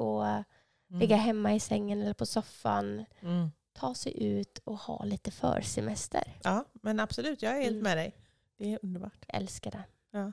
Mm. 0.91 0.99
ligga 0.99 1.15
hemma 1.15 1.53
i 1.55 1.59
sängen 1.59 2.01
eller 2.01 2.13
på 2.13 2.25
soffan. 2.25 3.05
Mm. 3.21 3.51
Ta 3.73 3.93
sig 3.95 4.23
ut 4.23 4.59
och 4.63 4.77
ha 4.77 5.03
lite 5.05 5.31
försemester. 5.31 6.23
Ja, 6.43 6.65
men 6.73 6.99
absolut, 6.99 7.41
jag 7.41 7.51
är 7.57 7.57
helt 7.61 7.69
Mm. 7.71 7.83
med 7.83 7.97
dig. 7.97 8.15
Det 8.57 8.73
är 8.73 8.79
underbart. 8.83 9.25
Älskar 9.27 9.71
det. 9.71 9.83
Ja. 10.11 10.31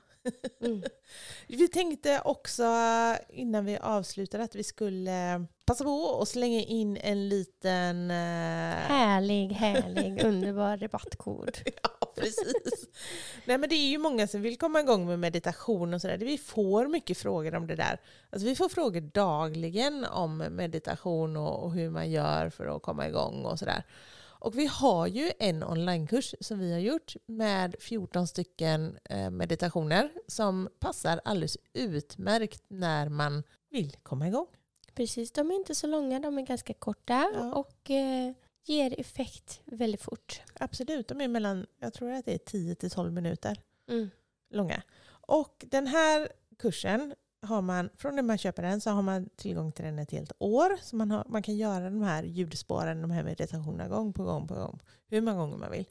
Mm. 0.65 0.83
Vi 1.47 1.67
tänkte 1.67 2.21
också 2.25 2.63
innan 3.29 3.65
vi 3.65 3.77
avslutar 3.77 4.39
att 4.39 4.55
vi 4.55 4.63
skulle 4.63 5.45
passa 5.65 5.83
på 5.83 6.19
att 6.21 6.27
slänga 6.29 6.59
in 6.61 6.97
en 6.97 7.29
liten... 7.29 8.11
eh, 8.11 8.15
Härlig, 8.87 9.51
härlig, 9.51 10.23
underbar 10.25 10.77
rabattkod. 10.77 11.57
Ja, 11.83 11.98
precis. 12.19 12.85
Nej, 13.45 13.57
men 13.57 13.69
det 13.69 13.75
är 13.75 13.89
ju 13.89 13.97
många 13.97 14.27
som 14.27 14.41
vill 14.41 14.57
komma 14.57 14.79
igång 14.79 15.07
med 15.07 15.19
meditation 15.19 15.93
och 15.93 16.01
sådär. 16.01 16.17
Vi 16.17 16.37
får 16.37 16.87
mycket 16.87 17.17
frågor 17.17 17.55
om 17.55 17.67
det 17.67 17.75
där. 17.75 18.01
Alltså, 18.29 18.47
vi 18.47 18.55
får 18.55 18.69
frågor 18.69 19.01
dagligen 19.01 20.05
om 20.05 20.37
meditation 20.37 21.37
och, 21.37 21.63
och 21.63 21.73
hur 21.73 21.89
man 21.89 22.11
gör 22.11 22.49
för 22.49 22.75
att 22.75 22.81
komma 22.81 23.07
igång 23.07 23.45
och 23.45 23.59
sådär. 23.59 23.83
Och 24.41 24.57
vi 24.57 24.65
har 24.65 25.07
ju 25.07 25.31
en 25.39 25.63
onlinekurs 25.63 26.35
som 26.39 26.59
vi 26.59 26.71
har 26.71 26.79
gjort 26.79 27.15
med 27.25 27.75
14 27.79 28.27
stycken 28.27 28.97
eh, 29.03 29.29
meditationer 29.29 30.11
som 30.27 30.69
passar 30.79 31.21
alldeles 31.25 31.57
utmärkt 31.73 32.63
när 32.67 33.09
man 33.09 33.43
vill 33.69 33.97
komma 34.03 34.27
igång. 34.27 34.47
Precis, 34.95 35.31
de 35.31 35.51
är 35.51 35.55
inte 35.55 35.75
så 35.75 35.87
långa, 35.87 36.19
de 36.19 36.37
är 36.37 36.41
ganska 36.41 36.73
korta 36.73 37.31
Ja. 37.35 37.53
och 37.53 37.91
eh, 37.91 38.33
ger 38.69 38.99
effekt 38.99 39.61
väldigt 39.65 40.01
fort. 40.01 40.41
Absolut, 40.53 41.07
de 41.07 41.21
är 41.21 41.27
mellan, 41.27 41.65
jag 41.79 41.93
tror 41.93 42.11
att 42.11 42.25
det 42.25 42.33
är 42.33 42.37
10 42.37 42.75
till 42.75 42.89
12 42.89 43.13
minuter. 43.13 43.57
Mm. 43.89 44.09
långa. 44.49 44.83
Och 45.09 45.65
den 45.67 45.87
här 45.87 46.29
kursen 46.57 47.15
har 47.41 47.61
man, 47.61 47.89
från 47.97 48.15
när 48.15 48.23
man 48.23 48.37
köper 48.37 48.63
den 48.63 48.81
så 48.81 48.89
har 48.89 49.01
man 49.01 49.29
tillgång 49.35 49.71
till 49.71 49.85
den 49.85 49.99
ett 49.99 50.11
helt 50.11 50.31
år. 50.39 50.77
Så 50.81 50.95
man, 50.95 51.11
har, 51.11 51.25
man 51.29 51.43
kan 51.43 51.57
göra 51.57 51.89
de 51.89 52.01
här 52.01 52.23
ljudspåren, 52.23 53.01
de 53.01 53.11
här 53.11 53.23
meditationerna 53.23 53.87
gång 53.87 54.13
på 54.13 54.23
gång 54.23 54.47
på 54.47 54.53
gång. 54.53 54.79
Hur 55.07 55.21
många 55.21 55.37
gånger 55.37 55.57
man 55.57 55.71
vill. 55.71 55.85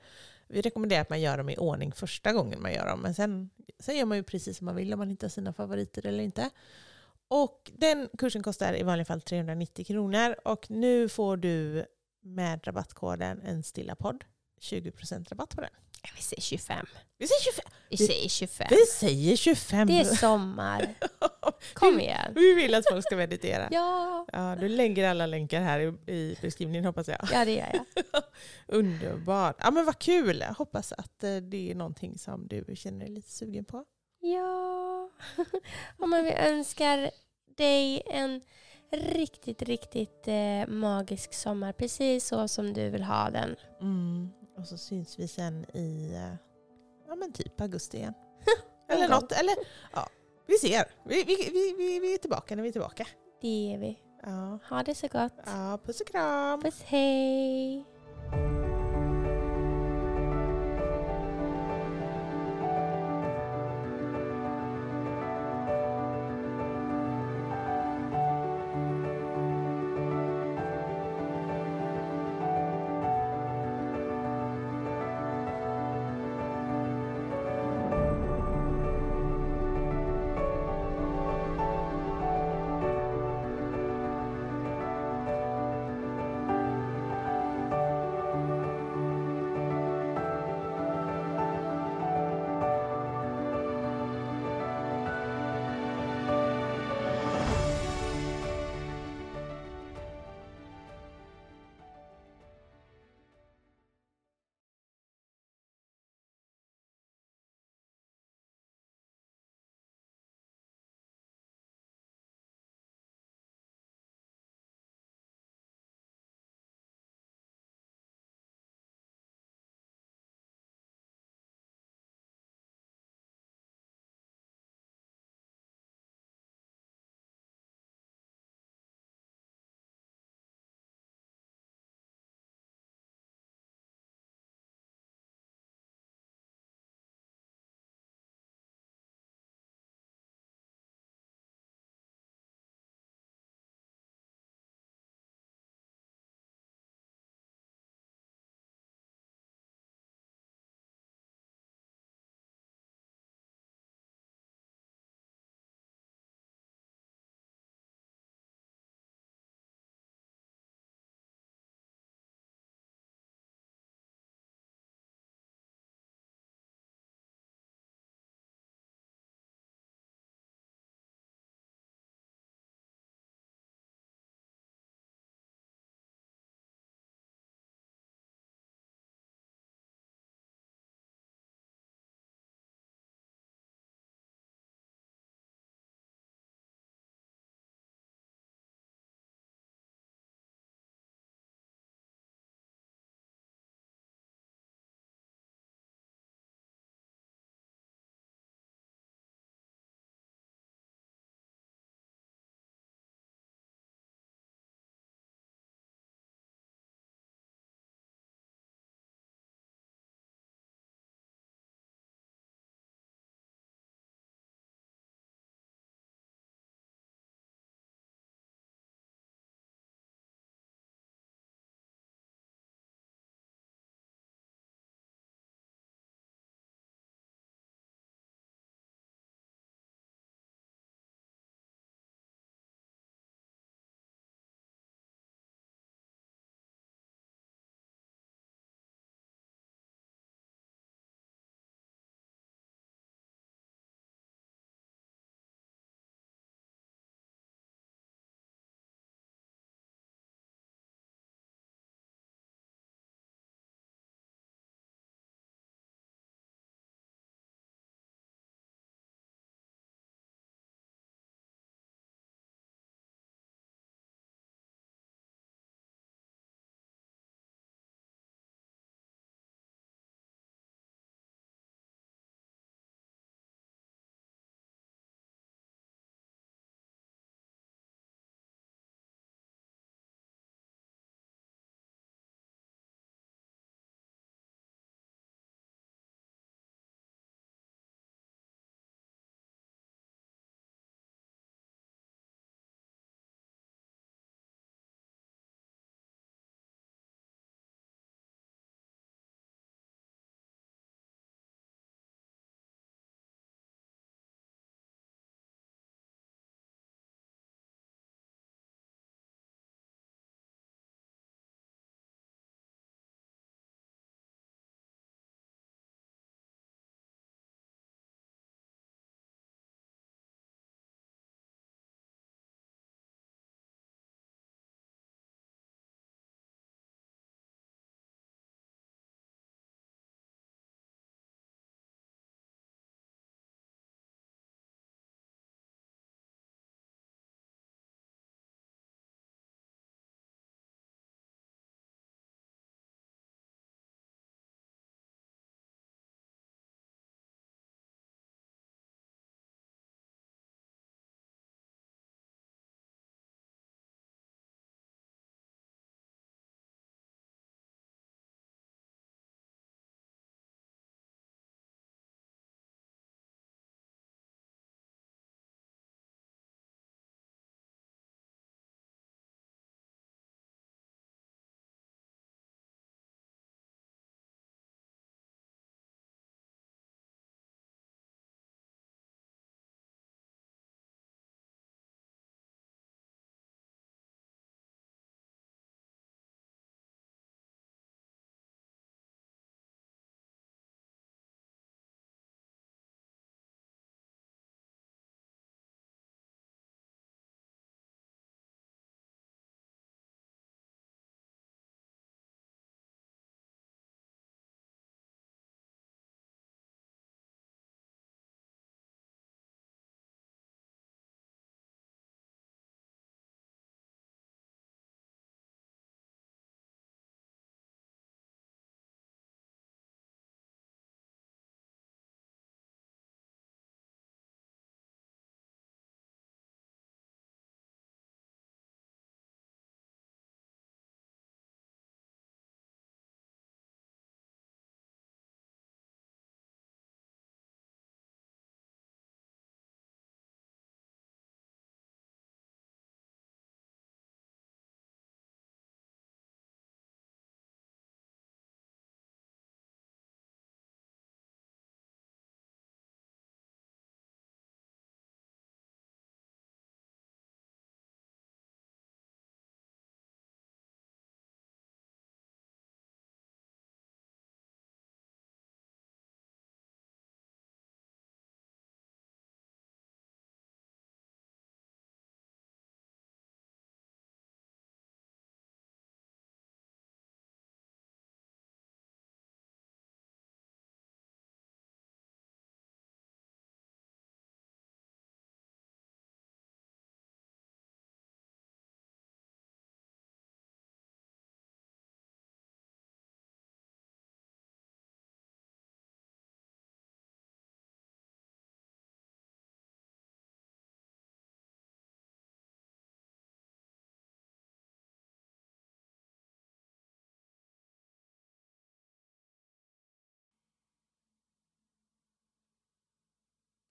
Vi 0.48 0.62
rekommenderar 0.62 1.00
att 1.00 1.10
man 1.10 1.20
gör 1.20 1.38
dem 1.38 1.48
i 1.48 1.56
ordning 1.56 1.92
första 1.92 2.32
gången 2.32 2.62
man 2.62 2.72
gör 2.72 2.86
dem. 2.86 3.00
Men 3.00 3.14
sen, 3.14 3.50
sen 3.78 3.96
gör 3.96 4.06
man 4.06 4.16
ju 4.16 4.22
precis 4.22 4.58
som 4.58 4.64
man 4.64 4.76
vill 4.76 4.92
om 4.92 4.98
man 4.98 5.10
hittar 5.10 5.28
sina 5.28 5.52
favoriter 5.52 6.06
eller 6.06 6.24
inte. 6.24 6.50
Och 7.28 7.70
den 7.76 8.08
kursen 8.18 8.42
kostar 8.42 8.74
i 8.76 8.82
vanliga 8.82 9.04
fall 9.04 9.20
390 9.20 9.84
kronor. 9.84 10.34
Och 10.44 10.70
nu 10.70 11.08
får 11.08 11.36
du 11.36 11.86
med 12.34 12.66
rabattkoden 12.66 13.40
en 13.42 13.62
stilla 13.62 13.94
podd 13.94 14.24
20% 14.60 15.28
rabatt 15.28 15.54
på 15.56 15.60
den. 15.60 15.70
Vi 16.16 16.22
säger 16.22 16.42
25. 16.42 16.86
Vi 17.18 17.26
säger 17.26 17.40
25! 17.40 17.64
Vi 17.90 17.96
säger 17.96 18.28
25. 18.28 18.66
Vi 18.70 18.86
säger 18.86 19.36
25! 19.36 19.86
Det 19.88 20.00
är 20.00 20.04
sommar. 20.04 20.94
Kom 21.74 22.00
igen. 22.00 22.32
Vi 22.34 22.54
vill 22.54 22.74
att 22.74 22.88
folk 22.90 23.04
ska 23.06 23.16
meditera. 23.16 23.68
Ja, 23.70 24.26
Ja, 24.32 24.56
du 24.60 24.68
lägger 24.68 25.08
alla 25.10 25.26
länkar 25.26 25.60
här 25.60 25.80
i, 25.80 26.12
i 26.12 26.38
beskrivningen 26.42 26.84
hoppas 26.84 27.08
jag. 27.08 27.28
ja 27.32 27.44
det 27.44 27.52
gör 27.54 27.72
jag. 27.72 28.22
Underbart. 28.76 29.56
Ja, 29.60 29.70
men 29.70 29.84
vad 29.84 29.98
kul. 29.98 30.40
Jag 30.40 30.54
hoppas 30.54 30.92
att 30.92 31.24
eh, 31.24 31.36
det 31.36 31.70
är 31.70 31.74
någonting 31.74 32.18
som 32.18 32.48
du 32.48 32.64
känner 32.76 32.98
dig 32.98 33.08
lite 33.14 33.30
sugen 33.30 33.64
på. 33.64 33.84
Ja. 34.20 35.10
Och 35.98 36.08
men 36.08 36.24
vi 36.24 36.32
önskar 36.32 37.10
dig 37.56 38.02
en 38.06 38.40
riktigt, 38.90 39.62
riktigt 39.62 40.28
eh, 40.28 40.66
magisk 40.68 41.34
sommar. 41.34 41.72
Precis 41.72 42.26
så 42.26 42.48
som 42.48 42.72
du 42.72 42.90
vill 42.90 43.02
ha 43.02 43.30
den. 43.30 43.56
Mm. 43.80 44.30
Och 44.56 44.66
så 44.66 44.78
syns 44.78 45.18
vi 45.18 45.28
sen 45.28 45.66
i 45.74 46.12
eh, 46.14 46.34
ja, 47.08 47.14
men 47.14 47.32
typ 47.32 47.60
augusti 47.60 47.96
igen. 47.96 48.14
eller 48.88 49.08
något. 49.08 49.32
Eller, 49.32 49.54
ja, 49.92 50.08
vi 50.46 50.54
ser. 50.54 50.84
Vi, 51.04 51.24
vi, 51.24 51.36
vi, 51.52 51.74
vi, 51.78 52.00
vi 52.00 52.14
är 52.14 52.18
tillbaka 52.18 52.56
när 52.56 52.62
vi 52.62 52.68
är 52.68 52.72
tillbaka. 52.72 53.06
Det 53.40 53.74
är 53.74 53.78
vi. 53.78 53.98
Ja, 54.22 54.58
Ha 54.68 54.82
det 54.82 54.94
så 54.94 55.08
gott. 55.08 55.32
ja 55.46 55.78
puss 55.84 56.00
och 56.00 56.06
kram. 56.06 56.60
Puss 56.62 56.82
hej. 56.82 57.84